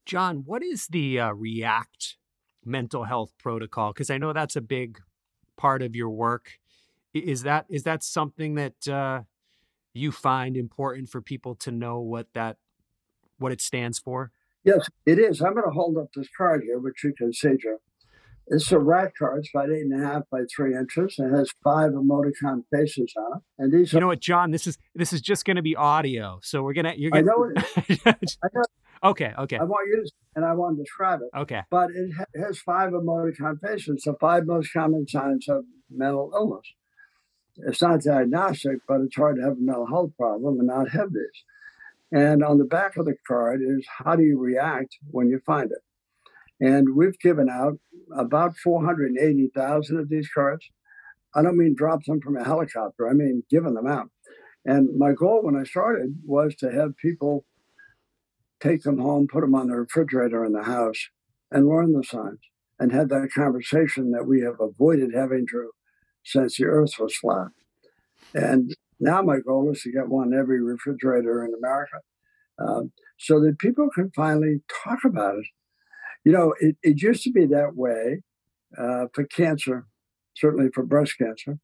John, 0.05 0.43
what 0.45 0.63
is 0.63 0.87
the 0.87 1.19
uh, 1.19 1.31
React 1.31 2.17
mental 2.63 3.05
health 3.05 3.33
protocol? 3.39 3.91
Because 3.91 4.09
I 4.09 4.17
know 4.17 4.33
that's 4.33 4.55
a 4.55 4.61
big 4.61 4.99
part 5.57 5.81
of 5.81 5.95
your 5.95 6.09
work. 6.09 6.59
Is 7.19 7.43
that 7.43 7.65
is 7.69 7.83
that 7.83 8.03
something 8.03 8.55
that 8.55 8.87
uh, 8.87 9.21
you 9.93 10.11
find 10.11 10.57
important 10.57 11.09
for 11.09 11.21
people 11.21 11.55
to 11.55 11.71
know 11.71 11.99
what 11.99 12.27
that 12.33 12.57
what 13.37 13.51
it 13.51 13.61
stands 13.61 13.99
for? 13.99 14.31
Yes, 14.63 14.89
it 15.05 15.19
is. 15.19 15.41
I'm 15.41 15.53
going 15.53 15.65
to 15.65 15.71
hold 15.71 15.97
up 15.97 16.07
this 16.15 16.27
card 16.35 16.63
here, 16.63 16.79
which 16.79 17.03
you 17.03 17.13
can 17.15 17.31
see, 17.31 17.49
Joe. 17.49 17.77
It's 18.47 18.71
a 18.71 18.79
rat 18.79 19.13
card. 19.17 19.39
It's 19.39 19.49
about 19.53 19.71
eight 19.71 19.81
and 19.81 20.03
a 20.03 20.05
half 20.05 20.23
by 20.31 20.41
three 20.55 20.75
inches. 20.75 21.15
It 21.17 21.29
has 21.35 21.51
five 21.63 21.91
emoticon 21.91 22.63
faces 22.71 23.13
on 23.17 23.37
it. 23.37 23.43
And 23.57 23.71
these 23.71 23.93
You 23.93 23.97
are, 23.97 24.01
know 24.01 24.07
what, 24.07 24.19
John? 24.19 24.51
This 24.51 24.67
is 24.67 24.77
this 24.93 25.13
is 25.13 25.21
just 25.21 25.45
gonna 25.45 25.61
be 25.61 25.75
audio. 25.75 26.39
So 26.43 26.61
we're 26.61 26.73
gonna 26.73 26.93
you're 26.97 27.11
gonna 27.11 27.23
I 27.23 27.25
know 27.25 27.51
it 27.55 28.01
I 28.05 28.47
know 28.53 28.63
Okay, 29.03 29.33
okay. 29.37 29.57
I 29.57 29.63
want 29.63 29.87
you 29.87 30.03
to 30.03 30.11
and 30.35 30.45
I 30.45 30.53
want 30.53 30.77
to 30.77 30.83
describe 30.83 31.21
it. 31.21 31.37
Okay. 31.37 31.61
But 31.69 31.89
it 31.91 32.11
has 32.39 32.59
five 32.59 32.91
emoticon 32.91 33.59
faces, 33.61 34.03
the 34.03 34.15
five 34.19 34.45
most 34.45 34.73
common 34.73 35.07
signs 35.07 35.47
of 35.47 35.63
mental 35.89 36.31
illness. 36.33 36.73
It's 37.57 37.81
not 37.81 38.01
diagnostic, 38.01 38.79
but 38.87 39.01
it's 39.01 39.15
hard 39.15 39.37
to 39.37 39.43
have 39.43 39.53
a 39.53 39.61
mental 39.61 39.87
health 39.87 40.11
problem 40.17 40.59
and 40.59 40.67
not 40.67 40.89
have 40.89 41.13
this. 41.13 41.43
And 42.11 42.43
on 42.43 42.57
the 42.57 42.65
back 42.65 42.97
of 42.97 43.05
the 43.05 43.15
card 43.27 43.61
is 43.61 43.85
how 43.87 44.15
do 44.15 44.23
you 44.23 44.39
react 44.39 44.97
when 45.11 45.29
you 45.29 45.39
find 45.45 45.71
it? 45.71 45.79
And 46.59 46.95
we've 46.95 47.19
given 47.19 47.49
out 47.49 47.77
about 48.15 48.55
480,000 48.57 49.99
of 49.99 50.09
these 50.09 50.29
cards. 50.33 50.65
I 51.33 51.41
don't 51.41 51.57
mean 51.57 51.75
drop 51.75 52.03
them 52.05 52.21
from 52.21 52.37
a 52.37 52.43
helicopter, 52.43 53.09
I 53.09 53.13
mean 53.13 53.43
giving 53.49 53.73
them 53.73 53.87
out. 53.87 54.09
And 54.65 54.97
my 54.97 55.11
goal 55.11 55.43
when 55.43 55.55
I 55.55 55.63
started 55.63 56.15
was 56.25 56.55
to 56.55 56.71
have 56.71 56.97
people 56.97 57.45
take 58.61 58.83
them 58.83 58.97
home, 58.97 59.27
put 59.27 59.41
them 59.41 59.55
on 59.55 59.67
the 59.67 59.75
refrigerator 59.75 60.45
in 60.45 60.53
the 60.53 60.63
house, 60.63 61.09
and 61.51 61.67
learn 61.67 61.93
the 61.93 62.03
signs 62.03 62.39
and 62.79 62.91
have 62.91 63.09
that 63.09 63.29
conversation 63.33 64.11
that 64.11 64.25
we 64.25 64.41
have 64.41 64.59
avoided 64.59 65.13
having 65.13 65.45
to 65.47 65.69
since 66.25 66.57
the 66.57 66.65
earth 66.65 66.93
was 66.99 67.15
flat. 67.15 67.47
And 68.33 68.75
now 68.99 69.21
my 69.21 69.39
goal 69.39 69.71
is 69.71 69.81
to 69.83 69.91
get 69.91 70.09
one 70.09 70.33
in 70.33 70.39
every 70.39 70.61
refrigerator 70.61 71.45
in 71.45 71.53
America 71.53 71.99
um, 72.59 72.91
so 73.17 73.39
that 73.41 73.59
people 73.59 73.89
can 73.93 74.11
finally 74.15 74.61
talk 74.83 74.99
about 75.05 75.37
it 75.37 75.45
you 76.25 76.31
know, 76.31 76.55
it, 76.59 76.75
it 76.81 77.01
used 77.01 77.23
to 77.23 77.31
be 77.31 77.45
that 77.45 77.75
way 77.75 78.23
uh, 78.77 79.05
for 79.13 79.23
cancer, 79.25 79.85
certainly 80.35 80.69
for 80.73 80.83
breast 80.83 81.17
cancer. 81.19 81.59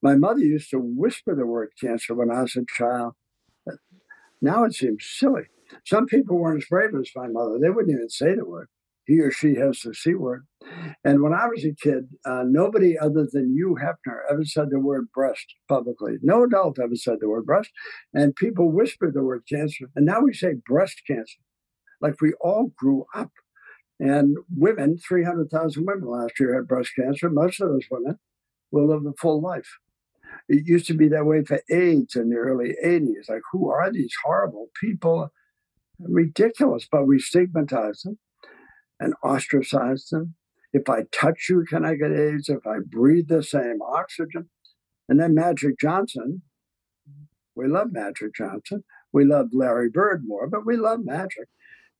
My 0.00 0.14
mother 0.14 0.38
used 0.40 0.70
to 0.70 0.78
whisper 0.78 1.34
the 1.34 1.46
word 1.46 1.70
cancer 1.80 2.14
when 2.14 2.30
I 2.30 2.42
was 2.42 2.56
a 2.56 2.64
child. 2.68 3.14
Now 4.40 4.64
it 4.64 4.74
seems 4.74 5.04
silly. 5.04 5.44
Some 5.84 6.06
people 6.06 6.38
weren't 6.38 6.62
as 6.62 6.68
brave 6.68 6.94
as 6.94 7.10
my 7.16 7.26
mother. 7.26 7.58
They 7.60 7.70
wouldn't 7.70 7.92
even 7.92 8.08
say 8.08 8.36
the 8.36 8.44
word. 8.44 8.68
He 9.08 9.20
or 9.20 9.30
she 9.30 9.54
has 9.54 9.80
the 9.80 9.94
C 9.94 10.14
word. 10.14 10.46
And 11.02 11.22
when 11.22 11.32
I 11.32 11.46
was 11.46 11.64
a 11.64 11.72
kid, 11.72 12.10
uh, 12.26 12.44
nobody 12.46 12.98
other 12.98 13.26
than 13.32 13.54
Hugh 13.54 13.78
Hefner 13.80 14.18
ever 14.30 14.44
said 14.44 14.68
the 14.68 14.78
word 14.78 15.08
breast 15.14 15.46
publicly. 15.66 16.18
No 16.20 16.44
adult 16.44 16.78
ever 16.78 16.94
said 16.94 17.16
the 17.20 17.28
word 17.28 17.46
breast. 17.46 17.70
And 18.12 18.36
people 18.36 18.70
whispered 18.70 19.14
the 19.14 19.22
word 19.22 19.44
cancer. 19.48 19.86
And 19.96 20.04
now 20.04 20.20
we 20.20 20.34
say 20.34 20.56
breast 20.66 21.00
cancer. 21.06 21.38
Like 22.02 22.20
we 22.20 22.34
all 22.34 22.70
grew 22.76 23.06
up 23.14 23.30
and 23.98 24.36
women, 24.54 24.98
300,000 24.98 25.86
women 25.86 26.06
last 26.06 26.38
year 26.38 26.54
had 26.54 26.68
breast 26.68 26.92
cancer. 26.94 27.30
Most 27.30 27.60
of 27.60 27.70
those 27.70 27.86
women 27.90 28.18
will 28.70 28.88
live 28.88 29.06
a 29.06 29.12
full 29.18 29.40
life. 29.40 29.78
It 30.48 30.66
used 30.66 30.86
to 30.88 30.94
be 30.94 31.08
that 31.08 31.24
way 31.24 31.42
for 31.44 31.62
AIDS 31.70 32.14
in 32.14 32.28
the 32.28 32.36
early 32.36 32.76
80s. 32.84 33.28
Like, 33.28 33.40
who 33.50 33.70
are 33.70 33.90
these 33.90 34.12
horrible 34.22 34.68
people? 34.78 35.30
Ridiculous, 35.98 36.86
but 36.90 37.06
we 37.06 37.18
stigmatize 37.18 38.02
them 38.02 38.18
and 39.00 39.14
ostracize 39.22 40.08
them. 40.10 40.34
If 40.72 40.88
I 40.88 41.04
touch 41.12 41.46
you, 41.48 41.64
can 41.68 41.84
I 41.84 41.94
get 41.94 42.12
AIDS? 42.12 42.48
If 42.48 42.66
I 42.66 42.76
breathe 42.84 43.28
the 43.28 43.42
same 43.42 43.78
oxygen? 43.82 44.50
And 45.08 45.18
then 45.18 45.34
Magic 45.34 45.78
Johnson, 45.80 46.42
we 47.56 47.66
love 47.66 47.88
Magic 47.92 48.34
Johnson. 48.34 48.84
We 49.12 49.24
love 49.24 49.48
Larry 49.52 49.88
Bird 49.88 50.22
more, 50.26 50.48
but 50.48 50.66
we 50.66 50.76
love 50.76 51.00
Magic. 51.02 51.48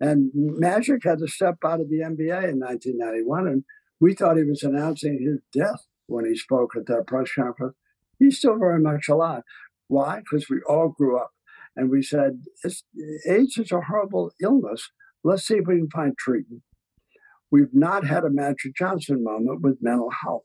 And 0.01 0.31
Magic 0.35 1.03
had 1.05 1.19
to 1.21 1.29
step 1.29 1.57
out 1.65 1.81
of 1.81 1.89
the 1.89 2.01
NBA 2.01 2.51
in 2.51 2.61
1991, 2.61 3.49
and 3.49 3.65
we 4.01 4.15
thought 4.15 4.37
he 4.37 4.45
was 4.45 4.63
announcing 4.63 5.19
his 5.21 5.41
death 5.53 5.87
when 6.07 6.27
he 6.27 6.37
spoke 6.37 6.77
at 6.77 6.87
that 6.87 7.07
press 7.07 7.33
conference. 7.33 7.75
He's 8.19 8.39
still 8.39 8.59
very 8.59 8.81
much 8.81 9.09
alive. 9.09 9.43
Why? 9.89 10.21
Because 10.21 10.49
we 10.49 10.61
all 10.69 10.89
grew 10.89 11.19
up 11.19 11.31
and 11.75 11.91
we 11.91 12.03
said, 12.03 12.43
AIDS 13.27 13.57
is 13.57 13.73
a 13.73 13.81
horrible 13.81 14.33
illness. 14.43 14.91
Let's 15.25 15.47
see 15.47 15.55
if 15.55 15.67
we 15.67 15.79
can 15.79 15.91
find 15.91 16.17
treatment. 16.17 16.63
We've 17.51 17.73
not 17.73 18.07
had 18.07 18.25
a 18.25 18.31
Magic 18.31 18.75
Johnson 18.77 19.25
moment 19.25 19.63
with 19.63 19.83
mental 19.83 20.11
health. 20.23 20.45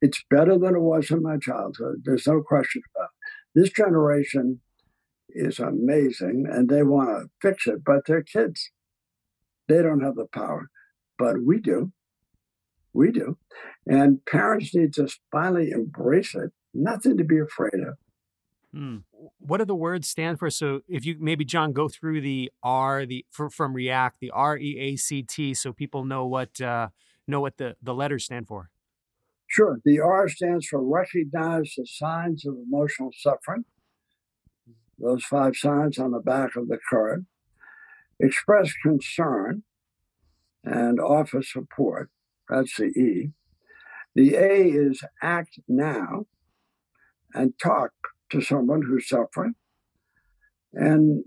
It's 0.00 0.22
better 0.30 0.58
than 0.58 0.74
it 0.74 0.80
was 0.80 1.10
in 1.10 1.22
my 1.22 1.38
childhood. 1.38 2.02
There's 2.04 2.26
no 2.26 2.42
question 2.42 2.82
about 2.94 3.08
it. 3.08 3.60
This 3.60 3.70
generation 3.70 4.60
is 5.30 5.58
amazing 5.58 6.46
and 6.50 6.68
they 6.68 6.82
want 6.82 7.08
to 7.08 7.30
fix 7.40 7.66
it, 7.66 7.84
but 7.84 8.06
they're 8.06 8.22
kids. 8.22 8.70
They 9.68 9.82
don't 9.82 10.02
have 10.02 10.16
the 10.16 10.26
power, 10.32 10.68
but 11.18 11.36
we 11.44 11.58
do. 11.58 11.92
We 12.92 13.10
do. 13.10 13.38
And 13.86 14.24
parents 14.24 14.74
need 14.74 14.94
to 14.94 15.08
finally 15.32 15.70
embrace 15.70 16.34
it. 16.34 16.50
Nothing 16.72 17.16
to 17.16 17.24
be 17.24 17.38
afraid 17.38 17.74
of. 17.74 17.94
Hmm. 18.72 18.96
What 19.38 19.58
do 19.58 19.64
the 19.64 19.74
words 19.74 20.08
stand 20.08 20.38
for? 20.38 20.50
So, 20.50 20.80
if 20.88 21.04
you 21.04 21.16
maybe 21.18 21.44
John 21.44 21.72
go 21.72 21.88
through 21.88 22.20
the 22.20 22.50
R, 22.62 23.06
the 23.06 23.24
for, 23.30 23.50
from 23.50 23.74
React, 23.74 24.20
the 24.20 24.30
R 24.30 24.56
E 24.58 24.78
A 24.78 24.96
C 24.96 25.22
T, 25.22 25.54
so 25.54 25.72
people 25.72 26.04
know 26.04 26.26
what 26.26 26.60
uh, 26.60 26.88
know 27.26 27.40
what 27.40 27.56
the 27.56 27.76
the 27.82 27.94
letters 27.94 28.24
stand 28.24 28.48
for. 28.48 28.70
Sure. 29.46 29.78
The 29.84 30.00
R 30.00 30.28
stands 30.28 30.66
for 30.66 30.82
recognize 30.82 31.74
the 31.76 31.86
signs 31.86 32.46
of 32.46 32.54
emotional 32.66 33.10
suffering 33.16 33.64
those 34.98 35.24
five 35.24 35.56
signs 35.56 35.98
on 35.98 36.12
the 36.12 36.20
back 36.20 36.56
of 36.56 36.68
the 36.68 36.78
card, 36.88 37.26
express 38.20 38.72
concern 38.82 39.62
and 40.62 41.00
offer 41.00 41.42
support. 41.42 42.10
That's 42.48 42.76
the 42.76 42.86
E. 42.86 43.32
The 44.14 44.34
A 44.36 44.68
is 44.68 45.02
act 45.22 45.58
now 45.68 46.26
and 47.34 47.58
talk 47.58 47.92
to 48.34 48.40
someone 48.44 48.82
who's 48.82 49.08
suffering. 49.08 49.54
And 50.72 51.24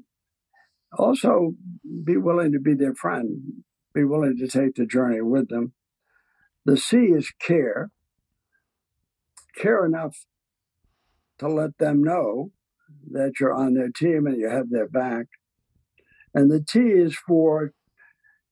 also 0.98 1.54
be 2.04 2.18
willing 2.18 2.52
to 2.52 2.60
be 2.60 2.74
their 2.74 2.96
friend, 2.96 3.64
be 3.94 4.04
willing 4.04 4.38
to 4.38 4.48
take 4.48 4.76
the 4.76 4.86
journey 4.86 5.22
with 5.22 5.48
them. 5.50 5.74
The 6.66 6.78
C 6.78 6.98
is 6.98 7.32
care, 7.40 7.92
care 9.56 9.86
enough 9.86 10.26
to 11.40 11.48
let 11.48 11.78
them 11.78 12.04
know 12.04 12.52
that 13.12 13.34
you're 13.40 13.54
on 13.54 13.74
their 13.74 13.90
team 13.90 14.28
and 14.28 14.38
you 14.38 14.50
have 14.50 14.70
their 14.70 14.88
back. 14.88 15.28
And 16.34 16.52
the 16.52 16.62
T 16.62 16.80
is 16.80 17.16
for 17.16 17.72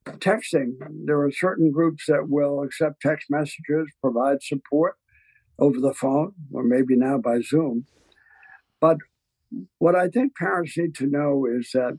texting. 0.07 0.75
There 1.05 1.21
are 1.21 1.31
certain 1.31 1.71
groups 1.71 2.05
that 2.07 2.29
will 2.29 2.61
accept 2.61 3.01
text 3.01 3.27
messages, 3.29 3.89
provide 4.01 4.41
support 4.41 4.95
over 5.59 5.79
the 5.79 5.93
phone, 5.93 6.33
or 6.53 6.63
maybe 6.63 6.95
now 6.95 7.17
by 7.17 7.41
Zoom. 7.41 7.85
But 8.85 8.97
what 9.79 9.95
I 9.95 10.09
think 10.09 10.35
parents 10.35 10.77
need 10.77 10.93
to 10.95 11.07
know 11.07 11.47
is 11.47 11.71
that 11.73 11.97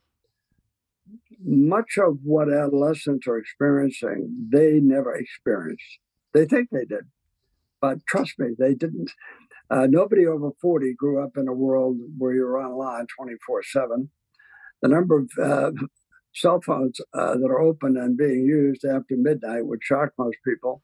much 1.44 1.98
of 1.98 2.18
what 2.22 2.48
adolescents 2.48 3.26
are 3.26 3.38
experiencing, 3.38 4.48
they 4.52 4.78
never 4.80 5.12
experienced. 5.12 5.98
They 6.32 6.44
think 6.44 6.68
they 6.70 6.84
did, 6.84 7.06
but 7.80 8.06
trust 8.06 8.38
me, 8.38 8.50
they 8.56 8.74
didn't. 8.74 9.10
Uh, 9.68 9.88
nobody 9.90 10.28
over 10.28 10.50
40 10.62 10.94
grew 10.96 11.20
up 11.24 11.32
in 11.36 11.48
a 11.48 11.52
world 11.52 11.96
where 12.18 12.34
you're 12.34 12.64
online 12.64 13.06
24 13.18 13.64
7. 13.64 14.08
The 14.80 14.88
number 14.88 15.18
of 15.18 15.30
uh, 15.42 15.72
cell 16.36 16.60
phones 16.64 17.00
uh, 17.12 17.36
that 17.36 17.50
are 17.50 17.62
open 17.62 17.96
and 17.96 18.16
being 18.16 18.44
used 18.46 18.84
after 18.84 19.16
midnight 19.16 19.66
would 19.66 19.82
shock 19.82 20.10
most 20.16 20.36
people. 20.46 20.82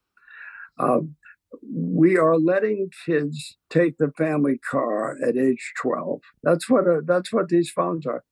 Um, 0.80 1.14
we 1.62 2.16
are 2.16 2.36
letting 2.36 2.90
kids 3.06 3.56
take 3.70 3.98
the 3.98 4.12
family 4.16 4.58
car 4.58 5.16
at 5.26 5.36
age 5.36 5.72
12. 5.80 6.20
That's 6.42 6.68
what 6.68 6.86
uh, 6.86 7.00
that's 7.04 7.32
what 7.32 7.48
these 7.48 7.70
phones 7.70 8.06
are. 8.06 8.24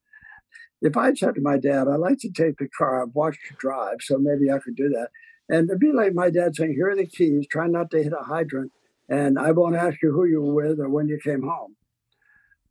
If 0.83 0.97
I 0.97 1.13
said 1.15 1.35
to 1.35 1.41
my 1.41 1.59
dad, 1.59 1.89
"I'd 1.89 1.97
like 1.97 2.19
to 2.21 2.31
take 2.31 2.57
the 2.59 2.69
car. 2.69 3.03
I've 3.03 3.15
watched 3.15 3.41
you 3.51 3.57
drive, 3.59 3.99
so 4.01 4.19
maybe 4.19 4.51
I 4.51 4.59
could 4.59 4.77
do 4.77 4.89
that," 4.91 5.11
and 5.49 5.69
it'd 5.69 5.81
be 5.81 5.93
like 5.93 6.15
my 6.15 6.31
dad 6.31 6.57
saying, 6.57 6.73
"Here 6.75 6.91
are 6.91 6.97
the 6.97 7.07
keys. 7.07 7.47
Try 7.47 7.67
not 7.67 7.91
to 7.91 8.03
hit 8.03 8.13
a 8.13 8.25
hydrant, 8.25 8.73
and 9.09 9.39
I 9.39 9.53
won't 9.53 9.77
ask 9.77 10.03
you 10.03 10.13
who 10.13 10.25
you 10.25 10.41
were 10.41 10.55
with 10.55 10.81
or 10.81 10.89
when 10.89 11.09
you 11.09 11.19
came 11.23 11.43
home." 11.43 11.77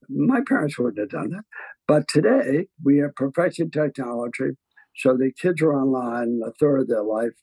My 0.10 0.42
parents 0.48 0.80
wouldn't 0.80 0.98
have 0.98 1.10
done 1.10 1.30
that. 1.32 1.46
But 1.88 2.08
today 2.08 2.68
we 2.84 2.98
have 3.00 3.16
perfected 3.16 3.72
technology, 3.72 4.58
so 4.96 5.16
the 5.16 5.32
kids 5.32 5.62
are 5.62 5.74
online 5.74 6.42
a 6.46 6.52
third 6.54 6.82
of 6.82 6.88
their 6.88 7.04
life 7.04 7.34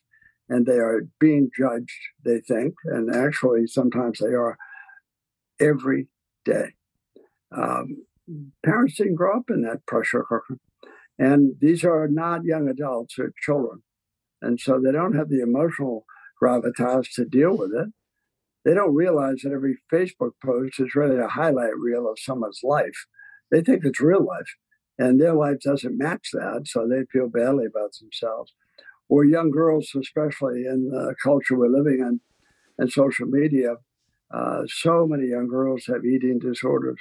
and 0.48 0.66
they 0.66 0.78
are 0.78 1.08
being 1.18 1.50
judged, 1.56 1.98
they 2.24 2.40
think, 2.40 2.74
and 2.84 3.14
actually 3.14 3.66
sometimes 3.66 4.18
they 4.18 4.34
are 4.34 4.56
every 5.60 6.08
day. 6.44 6.74
Um, 7.56 8.04
parents 8.64 8.96
didn't 8.96 9.16
grow 9.16 9.36
up 9.36 9.50
in 9.50 9.62
that 9.62 9.86
pressure 9.86 10.24
cooker. 10.28 10.58
And 11.18 11.54
these 11.60 11.84
are 11.84 12.08
not 12.08 12.44
young 12.44 12.68
adults, 12.68 13.14
they're 13.16 13.32
children. 13.40 13.82
And 14.42 14.60
so 14.60 14.78
they 14.78 14.92
don't 14.92 15.16
have 15.16 15.30
the 15.30 15.40
emotional 15.40 16.04
gravitas 16.40 17.08
to 17.14 17.24
deal 17.24 17.56
with 17.56 17.72
it. 17.72 17.88
They 18.64 18.74
don't 18.74 18.94
realize 18.94 19.38
that 19.42 19.52
every 19.52 19.78
Facebook 19.92 20.32
post 20.44 20.78
is 20.78 20.94
really 20.94 21.18
a 21.18 21.28
highlight 21.28 21.76
reel 21.78 22.10
of 22.10 22.18
someone's 22.18 22.60
life. 22.62 23.06
They 23.50 23.62
think 23.62 23.84
it's 23.84 24.00
real 24.00 24.24
life, 24.24 24.56
and 24.98 25.20
their 25.20 25.34
life 25.34 25.60
doesn't 25.60 25.96
match 25.96 26.30
that, 26.32 26.62
so 26.66 26.86
they 26.86 27.04
feel 27.12 27.28
badly 27.28 27.64
about 27.64 27.92
themselves 28.00 28.52
or 29.08 29.24
young 29.24 29.50
girls, 29.50 29.90
especially 30.00 30.64
in 30.66 30.88
the 30.90 31.14
culture 31.22 31.56
we're 31.56 31.68
living 31.68 32.00
in 32.00 32.20
and 32.78 32.92
social 32.92 33.26
media, 33.26 33.76
uh, 34.32 34.62
so 34.66 35.06
many 35.06 35.28
young 35.28 35.48
girls 35.48 35.84
have 35.86 36.04
eating 36.04 36.38
disorders 36.38 36.98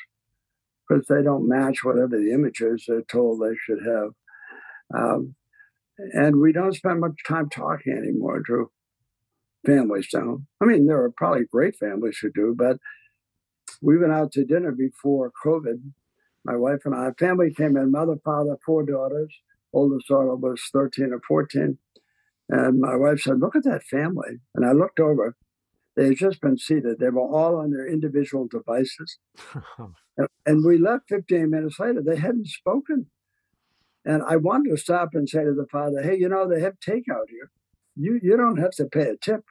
because 0.88 1.08
they 1.08 1.24
don't 1.24 1.48
match 1.48 1.84
whatever 1.84 2.18
the 2.18 2.32
images 2.32 2.86
they're 2.88 3.02
told 3.02 3.42
they 3.42 3.56
should 3.66 3.80
have. 3.86 4.12
Um, 4.94 5.36
and 6.14 6.40
we 6.40 6.52
don't 6.52 6.76
spend 6.76 7.00
much 7.00 7.16
time 7.28 7.50
talking 7.50 7.94
anymore, 7.94 8.42
Drew. 8.42 8.70
Families 9.66 10.08
don't. 10.12 10.46
I 10.62 10.66
mean, 10.66 10.86
there 10.86 11.02
are 11.02 11.12
probably 11.12 11.46
great 11.52 11.76
families 11.78 12.20
who 12.22 12.32
do, 12.32 12.54
but 12.56 12.78
we 13.82 13.98
went 13.98 14.14
out 14.14 14.32
to 14.34 14.46
dinner 14.46 14.72
before 14.72 15.32
COVID. 15.44 15.82
My 16.44 16.56
wife 16.56 16.82
and 16.86 16.94
I, 16.94 17.12
family 17.18 17.52
came 17.52 17.76
in, 17.76 17.92
mother, 17.92 18.18
father, 18.24 18.58
four 18.64 18.86
daughters. 18.86 19.34
Oldest 19.76 20.08
daughter 20.08 20.36
was 20.36 20.62
13 20.72 21.12
or 21.12 21.22
14. 21.28 21.78
And 22.50 22.80
my 22.80 22.96
wife 22.96 23.22
said, 23.22 23.40
Look 23.40 23.56
at 23.56 23.64
that 23.64 23.84
family. 23.84 24.40
And 24.54 24.66
I 24.66 24.72
looked 24.72 25.00
over. 25.00 25.36
They 25.96 26.08
had 26.08 26.18
just 26.18 26.42
been 26.42 26.58
seated. 26.58 27.00
They 27.00 27.10
were 27.10 27.22
all 27.22 27.56
on 27.56 27.72
their 27.72 27.88
individual 27.88 28.48
devices. 28.50 29.18
and, 30.18 30.28
and 30.46 30.66
we 30.66 30.78
left 30.78 31.10
15 31.10 31.50
minutes 31.50 31.80
later. 31.80 32.02
They 32.02 32.18
hadn't 32.18 32.48
spoken. 32.48 33.08
And 34.04 34.22
I 34.24 34.36
wanted 34.36 34.70
to 34.72 34.78
stop 34.78 35.10
and 35.14 35.28
say 35.28 35.44
to 35.44 35.54
the 35.54 35.68
father, 35.72 36.02
Hey, 36.02 36.18
you 36.18 36.30
know, 36.30 36.48
they 36.48 36.62
have 36.62 36.80
takeout 36.80 37.30
here. 37.30 37.52
You, 37.96 38.20
you 38.22 38.38
don't 38.38 38.58
have 38.58 38.72
to 38.72 38.86
pay 38.86 39.08
a 39.08 39.18
tip. 39.18 39.44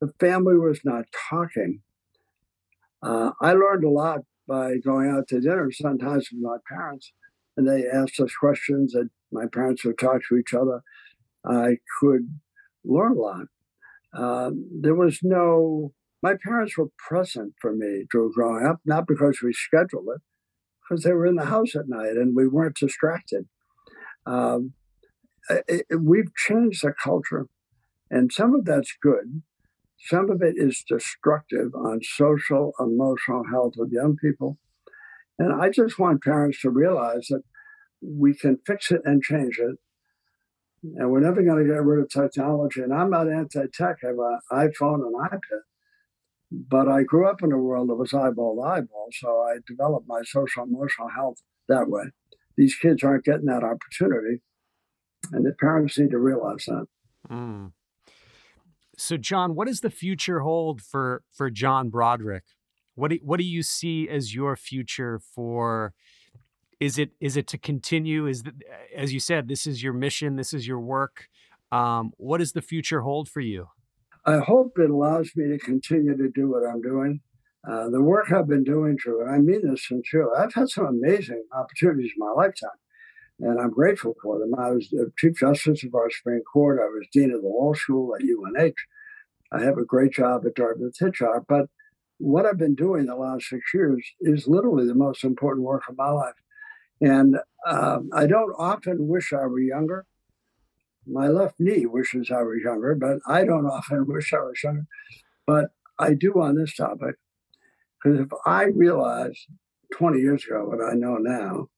The 0.00 0.12
family 0.20 0.56
was 0.56 0.80
not 0.84 1.06
talking. 1.30 1.80
Uh, 3.02 3.30
I 3.40 3.52
learned 3.52 3.84
a 3.84 3.90
lot 3.90 4.20
by 4.46 4.76
going 4.78 5.10
out 5.10 5.28
to 5.28 5.40
dinner 5.40 5.70
sometimes 5.70 6.30
with 6.32 6.42
my 6.42 6.56
parents, 6.68 7.12
and 7.58 7.68
they 7.68 7.84
asked 7.88 8.20
us 8.20 8.32
questions 8.38 8.94
and 8.94 9.10
my 9.32 9.46
parents 9.52 9.84
would 9.84 9.98
talk 9.98 10.20
to 10.28 10.36
each 10.36 10.54
other. 10.54 10.80
I 11.44 11.78
could 11.98 12.38
learn 12.84 13.16
a 13.16 13.20
lot. 13.20 13.46
Uh, 14.16 14.52
there 14.80 14.94
was 14.94 15.18
no, 15.22 15.92
my 16.22 16.34
parents 16.40 16.78
were 16.78 16.90
present 16.96 17.54
for 17.60 17.74
me 17.74 18.04
through 18.10 18.32
growing 18.32 18.64
up, 18.64 18.78
not 18.86 19.08
because 19.08 19.40
we 19.42 19.52
scheduled 19.52 20.06
it, 20.14 20.22
because 20.88 21.02
they 21.02 21.12
were 21.12 21.26
in 21.26 21.34
the 21.34 21.46
house 21.46 21.74
at 21.74 21.88
night 21.88 22.12
and 22.12 22.36
we 22.36 22.46
weren't 22.46 22.76
distracted. 22.76 23.48
Um, 24.24 24.74
it, 25.50 25.84
it, 25.90 25.96
we've 26.00 26.32
changed 26.36 26.84
the 26.84 26.92
culture, 26.92 27.48
and 28.08 28.32
some 28.32 28.54
of 28.54 28.66
that's 28.66 28.94
good. 29.02 29.42
Some 29.98 30.30
of 30.30 30.42
it 30.42 30.54
is 30.56 30.84
destructive 30.88 31.74
on 31.74 32.00
social, 32.02 32.72
emotional 32.78 33.44
health 33.50 33.74
of 33.80 33.90
young 33.90 34.16
people. 34.16 34.58
And 35.38 35.52
I 35.52 35.70
just 35.70 35.98
want 35.98 36.22
parents 36.22 36.60
to 36.62 36.70
realize 36.70 37.28
that 37.28 37.42
we 38.02 38.34
can 38.34 38.58
fix 38.66 38.90
it 38.90 39.02
and 39.04 39.22
change 39.22 39.58
it 39.58 39.76
and 40.82 41.10
we're 41.10 41.20
never 41.20 41.42
going 41.42 41.58
to 41.58 41.72
get 41.72 41.82
rid 41.82 42.00
of 42.00 42.08
technology. 42.08 42.80
And 42.80 42.94
I'm 42.94 43.10
not 43.10 43.30
anti-tech. 43.30 43.96
I 44.02 44.06
have 44.06 44.18
an 44.18 44.38
iPhone 44.52 45.06
and 45.06 45.14
iPad, 45.14 45.60
but 46.50 46.88
I 46.88 47.02
grew 47.02 47.28
up 47.28 47.42
in 47.42 47.52
a 47.52 47.58
world 47.58 47.88
that 47.88 47.96
was 47.96 48.14
eyeball 48.14 48.56
to 48.56 48.62
eyeball, 48.62 49.08
so 49.12 49.40
I 49.40 49.56
developed 49.66 50.06
my 50.08 50.20
social 50.24 50.64
emotional 50.64 51.08
health 51.14 51.38
that 51.68 51.88
way. 51.88 52.04
These 52.56 52.76
kids 52.76 53.02
aren't 53.02 53.24
getting 53.24 53.46
that 53.46 53.64
opportunity, 53.64 54.40
and 55.32 55.44
the 55.44 55.52
parents 55.52 55.98
need 55.98 56.10
to 56.10 56.18
realize 56.18 56.64
that. 56.66 56.86
Mm. 57.30 57.72
So, 58.96 59.16
John, 59.16 59.54
what 59.54 59.68
does 59.68 59.80
the 59.80 59.90
future 59.90 60.40
hold 60.40 60.82
for 60.82 61.22
for 61.32 61.50
John 61.50 61.88
Broderick? 61.88 62.44
What 62.98 63.12
do, 63.12 63.18
what 63.22 63.38
do 63.38 63.44
you 63.44 63.62
see 63.62 64.08
as 64.08 64.34
your 64.34 64.56
future 64.56 65.20
for 65.20 65.94
is 66.80 66.98
it 66.98 67.10
is 67.20 67.36
it 67.36 67.46
to 67.48 67.58
continue? 67.58 68.26
Is 68.26 68.42
that 68.42 68.54
as 68.94 69.12
you 69.12 69.20
said 69.20 69.46
this 69.46 69.66
is 69.66 69.82
your 69.82 69.92
mission 69.92 70.34
this 70.34 70.52
is 70.52 70.66
your 70.66 70.80
work. 70.80 71.28
Um, 71.70 72.12
what 72.16 72.38
does 72.38 72.52
the 72.52 72.62
future 72.62 73.02
hold 73.02 73.28
for 73.28 73.40
you? 73.40 73.68
I 74.26 74.38
hope 74.38 74.78
it 74.78 74.90
allows 74.90 75.30
me 75.36 75.48
to 75.48 75.58
continue 75.58 76.16
to 76.16 76.28
do 76.28 76.50
what 76.50 76.68
i'm 76.68 76.82
doing. 76.82 77.20
Uh, 77.68 77.88
the 77.88 78.02
work 78.02 78.32
i've 78.32 78.48
been 78.48 78.64
doing 78.64 78.96
drew 78.96 79.20
and 79.20 79.30
i 79.30 79.38
mean 79.38 79.68
this 79.68 79.86
sincerely 79.86 80.30
i've 80.38 80.54
had 80.54 80.68
some 80.68 80.86
amazing 80.86 81.42
opportunities 81.52 82.12
in 82.16 82.26
my 82.26 82.30
lifetime 82.30 82.70
and 83.40 83.60
i'm 83.60 83.70
grateful 83.70 84.14
for 84.22 84.38
them. 84.38 84.54
I 84.56 84.70
was 84.70 84.88
the 84.90 85.12
chief 85.18 85.38
justice 85.38 85.82
of 85.84 85.94
our 85.94 86.08
supreme 86.08 86.42
court 86.52 86.78
i 86.80 86.86
was 86.86 87.06
dean 87.12 87.32
of 87.32 87.42
the 87.42 87.48
law 87.48 87.74
school 87.74 88.14
at 88.14 88.22
unh 88.22 88.74
i 89.52 89.60
have 89.60 89.76
a 89.76 89.84
great 89.84 90.12
job 90.12 90.46
at 90.46 90.54
dartmouth 90.54 90.94
hitchcock 90.98 91.44
but 91.48 91.66
what 92.18 92.44
i've 92.46 92.58
been 92.58 92.74
doing 92.74 93.06
the 93.06 93.14
last 93.14 93.48
six 93.48 93.72
years 93.72 94.04
is 94.20 94.46
literally 94.46 94.86
the 94.86 94.94
most 94.94 95.24
important 95.24 95.64
work 95.64 95.82
of 95.88 95.96
my 95.96 96.10
life 96.10 96.34
and 97.00 97.36
um, 97.66 98.10
I 98.12 98.26
don't 98.26 98.52
often 98.58 99.08
wish 99.08 99.32
I 99.32 99.46
were 99.46 99.60
younger. 99.60 100.06
My 101.06 101.28
left 101.28 101.54
knee 101.58 101.86
wishes 101.86 102.30
I 102.30 102.42
was 102.42 102.60
younger, 102.64 102.94
but 102.94 103.18
I 103.26 103.44
don't 103.44 103.66
often 103.70 104.06
wish 104.06 104.32
I 104.32 104.38
was 104.38 104.62
younger. 104.62 104.86
But 105.46 105.66
I 105.98 106.14
do 106.14 106.34
on 106.40 106.56
this 106.56 106.74
topic. 106.74 107.16
Because 108.02 108.20
if 108.20 108.28
I 108.46 108.64
realized 108.64 109.46
20 109.94 110.20
years 110.20 110.44
ago 110.44 110.64
what 110.66 110.84
I 110.84 110.94
know 110.94 111.16
now, 111.16 111.68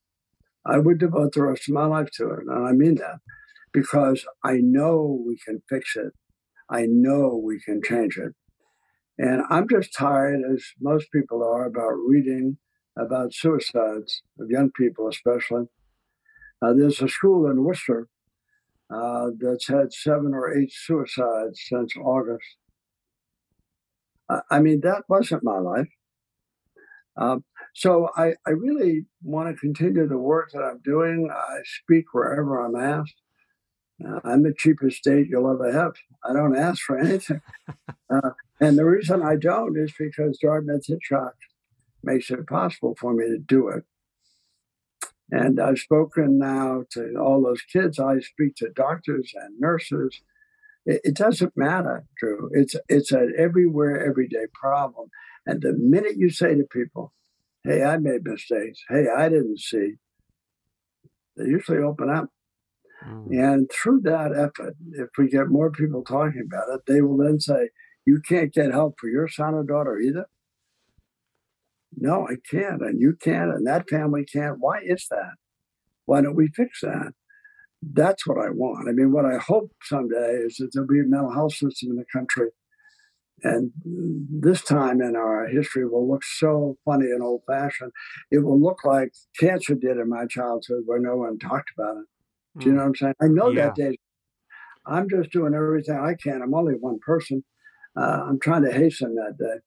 I 0.67 0.79
would 0.79 0.99
devote 0.99 1.33
the 1.33 1.43
rest 1.43 1.69
of 1.69 1.75
my 1.75 1.87
life 1.87 2.11
to 2.15 2.31
it. 2.31 2.41
And 2.47 2.67
I 2.67 2.73
mean 2.73 2.97
that 2.97 3.21
because 3.73 4.27
I 4.45 4.59
know 4.61 5.23
we 5.27 5.39
can 5.39 5.63
fix 5.69 5.97
it. 5.97 6.13
I 6.69 6.87
know 6.87 7.41
we 7.43 7.61
can 7.61 7.81
change 7.83 8.19
it. 8.19 8.33
And 9.21 9.43
I'm 9.51 9.69
just 9.69 9.93
tired, 9.93 10.41
as 10.51 10.65
most 10.81 11.13
people 11.13 11.43
are, 11.45 11.67
about 11.67 11.93
reading 12.09 12.57
about 12.99 13.35
suicides 13.35 14.23
of 14.41 14.49
young 14.49 14.71
people, 14.71 15.09
especially. 15.09 15.67
Uh, 16.63 16.73
there's 16.73 17.03
a 17.03 17.09
school 17.09 17.51
in 17.51 17.63
Worcester 17.63 18.09
uh, 18.91 19.27
that's 19.39 19.69
had 19.69 19.93
seven 19.93 20.33
or 20.33 20.57
eight 20.57 20.73
suicides 20.73 21.61
since 21.69 21.93
August. 22.03 22.47
I 24.51 24.61
mean, 24.61 24.81
that 24.85 25.03
wasn't 25.07 25.45
my 25.45 25.59
life. 25.59 25.89
Um, 27.19 27.45
so 27.75 28.09
I, 28.17 28.33
I 28.47 28.53
really 28.53 29.05
want 29.23 29.55
to 29.55 29.61
continue 29.61 30.09
the 30.09 30.17
work 30.17 30.53
that 30.53 30.63
I'm 30.63 30.81
doing. 30.83 31.29
I 31.31 31.59
speak 31.83 32.15
wherever 32.15 32.59
I'm 32.59 32.77
asked. 32.77 33.17
Uh, 34.07 34.21
I'm 34.25 34.43
the 34.43 34.55
cheapest 34.57 35.05
date 35.05 35.29
you'll 35.29 35.51
ever 35.51 35.73
have. 35.73 35.93
I 36.25 36.33
don't 36.33 36.57
ask 36.57 36.83
for 36.83 36.99
anything. 36.99 37.41
uh, 38.11 38.31
and 38.61 38.79
the 38.79 38.85
reason 38.85 39.23
I 39.23 39.37
don't 39.37 39.77
is 39.79 39.93
because 39.99 40.39
Dartmouth 40.39 40.87
Hitchcock 40.87 41.35
makes 42.03 42.31
it 42.31 42.47
possible 42.47 42.97
for 42.99 43.13
me 43.13 43.27
to 43.27 43.39
do 43.39 43.69
it. 43.69 43.85
And 45.31 45.61
I've 45.61 45.79
spoken 45.79 46.39
now 46.39 46.85
to 46.93 47.15
all 47.17 47.43
those 47.43 47.63
kids. 47.63 47.99
I 47.99 48.19
speak 48.21 48.57
to 48.57 48.71
doctors 48.71 49.33
and 49.35 49.61
nurses. 49.61 50.21
It, 50.85 51.01
it 51.05 51.17
doesn't 51.17 51.57
matter, 51.57 52.05
Drew. 52.19 52.51
It's 52.53 52.75
it's 52.89 53.13
an 53.13 53.35
everywhere, 53.39 54.05
everyday 54.05 54.47
problem. 54.53 55.09
And 55.47 55.63
the 55.63 55.73
minute 55.73 56.17
you 56.17 56.31
say 56.31 56.57
to 56.57 56.65
people, 56.65 57.13
"Hey, 57.63 57.85
I 57.85 57.99
made 57.99 58.25
mistakes. 58.25 58.81
Hey, 58.89 59.07
I 59.09 59.29
didn't 59.29 59.61
see," 59.61 59.95
they 61.37 61.45
usually 61.45 61.79
open 61.79 62.11
up. 62.11 62.29
Mm. 63.07 63.55
And 63.55 63.71
through 63.71 64.01
that 64.03 64.33
effort, 64.33 64.77
if 64.93 65.09
we 65.19 65.29
get 65.29 65.49
more 65.49 65.71
people 65.71 66.03
talking 66.03 66.43
about 66.47 66.69
it, 66.75 66.83
they 66.87 67.01
will 67.01 67.17
then 67.17 67.41
say, 67.41 67.71
"You 68.05 68.21
can't 68.21 68.53
get 68.53 68.73
help 68.73 68.99
for 68.99 69.09
your 69.09 69.29
son 69.29 69.55
or 69.55 69.65
daughter 69.65 69.99
either." 69.99 70.27
No, 71.97 72.27
I 72.29 72.37
can't, 72.51 72.83
and 72.83 73.01
you 73.01 73.15
can't, 73.21 73.51
and 73.51 73.67
that 73.67 73.89
family 73.89 74.25
can't. 74.25 74.59
Why 74.61 74.81
is 74.83 75.07
that? 75.11 75.35
Why 76.07 76.21
don't 76.21 76.37
we 76.37 76.49
fix 76.49 76.81
that? 76.83 77.13
That's 77.83 78.27
what 78.27 78.39
I 78.39 78.51
want. 78.51 78.89
I 78.89 78.93
mean, 78.93 79.13
what 79.13 79.25
I 79.25 79.39
hope 79.39 79.73
someday 79.83 80.43
is 80.45 80.57
that 80.57 80.71
there'll 80.73 80.89
be 80.89 81.01
a 81.01 81.05
mental 81.05 81.33
health 81.33 81.55
system 81.55 81.91
in 81.91 81.97
the 81.97 82.05
country. 82.13 82.51
And 83.43 83.73
this 83.85 84.63
time 84.63 85.01
in 85.01 85.17
our 85.17 85.47
history 85.47 85.87
will 85.87 86.07
look 86.07 86.23
so 86.25 86.77
funny 86.85 87.07
and 87.07 87.23
old 87.23 87.43
fashioned. 87.47 87.93
It 88.31 88.41
will 88.41 88.61
look 88.61 88.85
like 88.85 89.13
cancer 89.39 89.75
did 89.75 89.97
in 89.97 90.11
my 90.11 90.27
childhood 90.27 90.83
where 90.85 91.01
no 91.01 91.17
one 91.17 91.39
talked 91.39 91.71
about 91.77 91.97
it. 91.97 92.07
Do 92.59 92.67
you 92.67 92.73
know 92.73 92.79
what 92.79 92.87
I'm 92.89 92.95
saying? 92.97 93.15
I 93.21 93.27
know 93.27 93.51
yeah. 93.51 93.67
that 93.67 93.75
day. 93.77 93.99
I'm 94.87 95.09
just 95.09 95.31
doing 95.31 95.55
everything 95.55 95.99
I 95.99 96.15
can. 96.15 96.43
I'm 96.43 96.55
only 96.55 96.75
one 96.75 96.99
person. 96.99 97.45
Uh, 97.97 98.25
I'm 98.29 98.41
trying 98.41 98.65
to 98.65 98.73
hasten 98.73 99.15
that 99.15 99.37
day. 99.39 99.61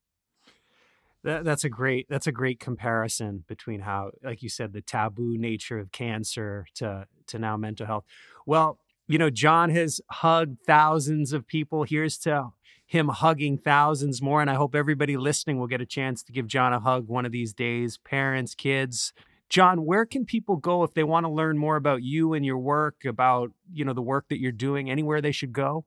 That, 1.23 1.45
that's 1.45 1.63
a 1.63 1.69
great 1.69 2.07
that's 2.09 2.27
a 2.27 2.33
great 2.33 2.59
comparison 2.59 3.45
between 3.47 3.81
how, 3.81 4.11
like 4.21 4.43
you 4.43 4.49
said, 4.49 4.73
the 4.73 4.81
taboo 4.81 5.37
nature 5.37 5.79
of 5.79 5.91
cancer 5.91 6.65
to 6.75 7.07
to 7.27 7.39
now 7.39 7.55
mental 7.55 7.85
health. 7.85 8.03
Well, 8.45 8.79
you 9.07 9.17
know, 9.17 9.29
John 9.29 9.69
has 9.69 10.01
hugged 10.09 10.57
thousands 10.65 11.31
of 11.31 11.47
people. 11.47 11.83
Here's 11.83 12.17
to 12.19 12.49
him 12.85 13.07
hugging 13.07 13.57
thousands 13.57 14.21
more, 14.21 14.41
and 14.41 14.49
I 14.49 14.55
hope 14.55 14.75
everybody 14.75 15.15
listening 15.15 15.57
will 15.59 15.67
get 15.67 15.81
a 15.81 15.85
chance 15.85 16.23
to 16.23 16.33
give 16.33 16.47
John 16.47 16.73
a 16.73 16.79
hug 16.79 17.07
one 17.07 17.25
of 17.25 17.31
these 17.31 17.53
days. 17.53 17.97
Parents, 17.97 18.53
kids. 18.53 19.13
John, 19.53 19.85
where 19.85 20.05
can 20.07 20.25
people 20.25 20.55
go 20.55 20.83
if 20.83 20.95
they 20.95 21.03
want 21.03 21.27
to 21.27 21.31
learn 21.31 21.59
more 21.59 21.75
about 21.75 22.01
you 22.01 22.33
and 22.33 22.43
your 22.43 22.57
work, 22.57 23.05
about 23.05 23.51
you 23.71 23.85
know 23.85 23.93
the 23.93 24.01
work 24.01 24.25
that 24.29 24.39
you're 24.39 24.51
doing? 24.51 24.89
Anywhere 24.89 25.21
they 25.21 25.31
should 25.31 25.53
go? 25.53 25.85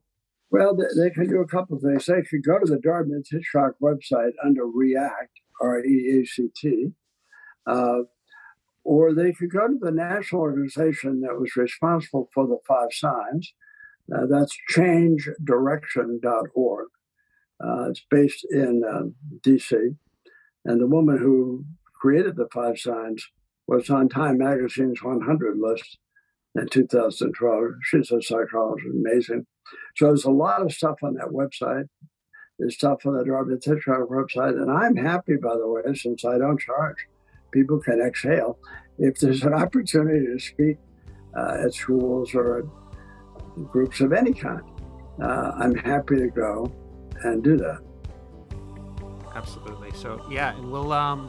Well, 0.53 0.77
they, 0.77 1.11
can 1.11 1.29
do 1.29 1.41
a 1.41 1.49
couple 1.49 1.77
things. 1.81 2.07
They 2.07 2.23
could 2.23 2.45
go 2.45 2.61
to 2.61 2.65
the 2.65 2.79
Dartmouth 2.79 3.27
Hitchcock 3.29 3.73
website 3.83 4.35
under 4.45 4.65
REACT, 4.65 5.41
R 5.61 5.85
E 5.85 6.21
A 6.21 6.25
C 6.25 6.49
T, 6.55 6.93
uh, 7.67 8.03
or 8.85 9.13
they 9.13 9.33
could 9.33 9.51
go 9.51 9.67
to 9.67 9.79
the 9.81 9.91
national 9.91 10.43
organization 10.43 11.23
that 11.23 11.37
was 11.37 11.57
responsible 11.57 12.31
for 12.33 12.47
the 12.47 12.59
five 12.69 12.93
signs. 12.93 13.53
Uh, 14.15 14.27
that's 14.31 14.57
changedirection.org. 14.73 16.87
Uh, 17.59 17.91
it's 17.91 18.05
based 18.09 18.47
in 18.49 18.85
uh, 18.89 19.07
DC. 19.41 19.97
And 20.65 20.81
the 20.81 20.87
woman 20.87 21.19
who 21.19 21.65
created 22.01 22.37
the 22.37 22.47
five 22.53 22.79
signs 22.79 23.27
was 23.67 23.91
on 23.91 24.09
Time 24.09 24.39
Magazine's 24.39 25.03
100 25.03 25.59
list 25.59 25.99
in 26.55 26.69
2012. 26.69 27.65
She's 27.83 28.11
a 28.11 28.23
psychologist, 28.23 28.89
amazing. 28.95 29.47
So 29.97 30.07
there's 30.07 30.25
a 30.25 30.31
lot 30.31 30.63
of 30.63 30.73
stuff 30.73 30.97
on 31.03 31.15
that 31.15 31.29
website. 31.29 31.89
There's 32.59 32.75
stuff 32.75 33.05
on 33.05 33.17
the 33.17 33.25
Dartmouth 33.25 33.65
Hitchcock 33.65 34.09
website. 34.09 34.61
And 34.61 34.71
I'm 34.71 34.97
happy, 34.97 35.37
by 35.37 35.57
the 35.57 35.69
way, 35.69 35.95
since 35.95 36.25
I 36.25 36.39
don't 36.39 36.61
charge. 36.61 37.07
People 37.53 37.81
can 37.81 38.01
exhale. 38.01 38.59
If 38.99 39.19
there's 39.19 39.43
an 39.43 39.55
opportunity 39.55 40.27
to 40.27 40.39
speak 40.39 40.79
uh, 41.37 41.65
at 41.65 41.75
schools 41.75 42.35
or 42.35 42.59
at 42.61 42.65
groups 43.71 44.01
of 44.01 44.13
any 44.13 44.33
kind, 44.33 44.63
uh, 45.23 45.53
I'm 45.57 45.75
happy 45.75 46.17
to 46.17 46.29
go 46.29 46.73
and 47.25 47.43
do 47.43 47.57
that. 47.59 47.81
Absolutely. 49.35 49.93
So, 49.93 50.25
yeah, 50.31 50.57
and 50.57 50.71
we'll, 50.71 50.93
um, 50.93 51.29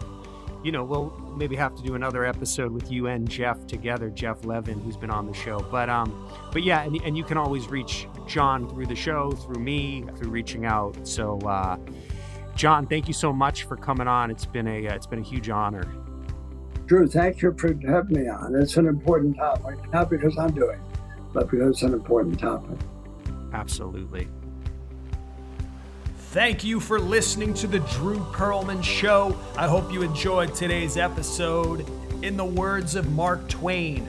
you 0.68 0.74
know, 0.74 0.84
we'll 0.84 1.14
maybe 1.38 1.56
have 1.56 1.74
to 1.76 1.82
do 1.82 1.96
another 1.96 2.26
episode 2.26 2.74
with 2.74 2.92
you 2.92 3.08
and 3.08 3.30
Jeff 3.30 3.66
together, 3.68 4.10
Jeff 4.10 4.44
Levin, 4.44 4.82
who's 4.82 4.98
been 4.98 5.10
on 5.10 5.26
the 5.26 5.34
show. 5.34 5.66
But 5.72 5.90
um, 5.90 6.30
but 6.52 6.62
yeah, 6.62 6.84
and, 6.84 7.02
and 7.04 7.18
you 7.18 7.24
can 7.24 7.38
always 7.38 7.70
reach 7.70 8.06
John 8.28 8.68
through 8.68 8.88
the 8.88 8.96
show, 8.96 9.32
through 9.32 9.64
me, 9.64 10.04
through 10.18 10.30
reaching 10.30 10.66
out. 10.66 11.08
So, 11.08 11.40
uh, 11.40 11.78
John, 12.58 12.86
thank 12.86 13.08
you 13.08 13.14
so 13.14 13.32
much 13.32 13.64
for 13.64 13.78
coming 13.78 14.10
on. 14.10 14.30
It's 14.30 14.46
been 14.46 14.68
a 14.68 14.90
uh, 14.90 14.94
it's 14.94 15.08
been 15.08 15.20
a 15.20 15.24
huge 15.24 15.50
honor. 15.50 15.88
Drew, 16.86 17.08
thank 17.08 17.42
you 17.42 17.56
for 17.58 17.74
having 17.88 18.24
me 18.24 18.28
on. 18.28 18.54
It's 18.54 18.76
an 18.76 18.88
important 18.88 19.38
topic, 19.38 19.78
not 19.94 20.10
because 20.10 20.38
I'm 20.38 20.52
doing, 20.52 20.82
but 21.32 21.50
because 21.50 21.76
it's 21.76 21.84
an 21.84 21.94
important 21.94 22.42
topic. 22.42 22.78
Absolutely. 23.54 24.28
Thank 26.38 26.64
you 26.64 26.80
for 26.80 27.00
listening 27.00 27.56
to 27.56 27.66
the 27.66 27.80
Drew 27.80 28.20
Perlman 28.26 28.84
Show. 28.84 29.36
I 29.58 29.68
hope 29.68 29.92
you 29.92 30.04
enjoyed 30.04 30.54
today's 30.54 30.96
episode. 30.96 31.90
In 32.24 32.38
the 32.38 32.46
words 32.46 32.94
of 32.94 33.12
Mark 33.14 33.50
Twain, 33.50 34.08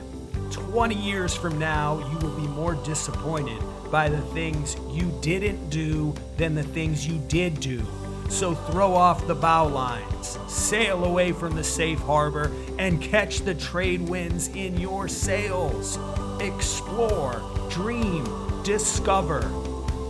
20 0.51 0.93
years 0.93 1.33
from 1.33 1.57
now, 1.57 1.97
you 1.97 2.19
will 2.19 2.39
be 2.39 2.47
more 2.49 2.75
disappointed 2.85 3.59
by 3.89 4.09
the 4.09 4.21
things 4.35 4.75
you 4.91 5.11
didn't 5.23 5.71
do 5.71 6.13
than 6.37 6.53
the 6.53 6.61
things 6.61 7.07
you 7.07 7.17
did 7.29 7.59
do. 7.59 7.83
So 8.29 8.53
throw 8.53 8.93
off 8.93 9.25
the 9.25 9.33
bow 9.33 9.65
lines, 9.65 10.37
sail 10.47 11.05
away 11.05 11.31
from 11.31 11.55
the 11.55 11.63
safe 11.63 11.97
harbor, 11.97 12.51
and 12.77 13.01
catch 13.01 13.39
the 13.39 13.55
trade 13.55 14.07
winds 14.07 14.49
in 14.49 14.79
your 14.79 15.07
sails. 15.07 15.97
Explore, 16.39 17.41
dream, 17.71 18.61
discover, 18.61 19.51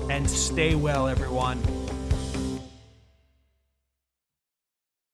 and 0.10 0.30
stay 0.30 0.76
well, 0.76 1.08
everyone. 1.08 1.79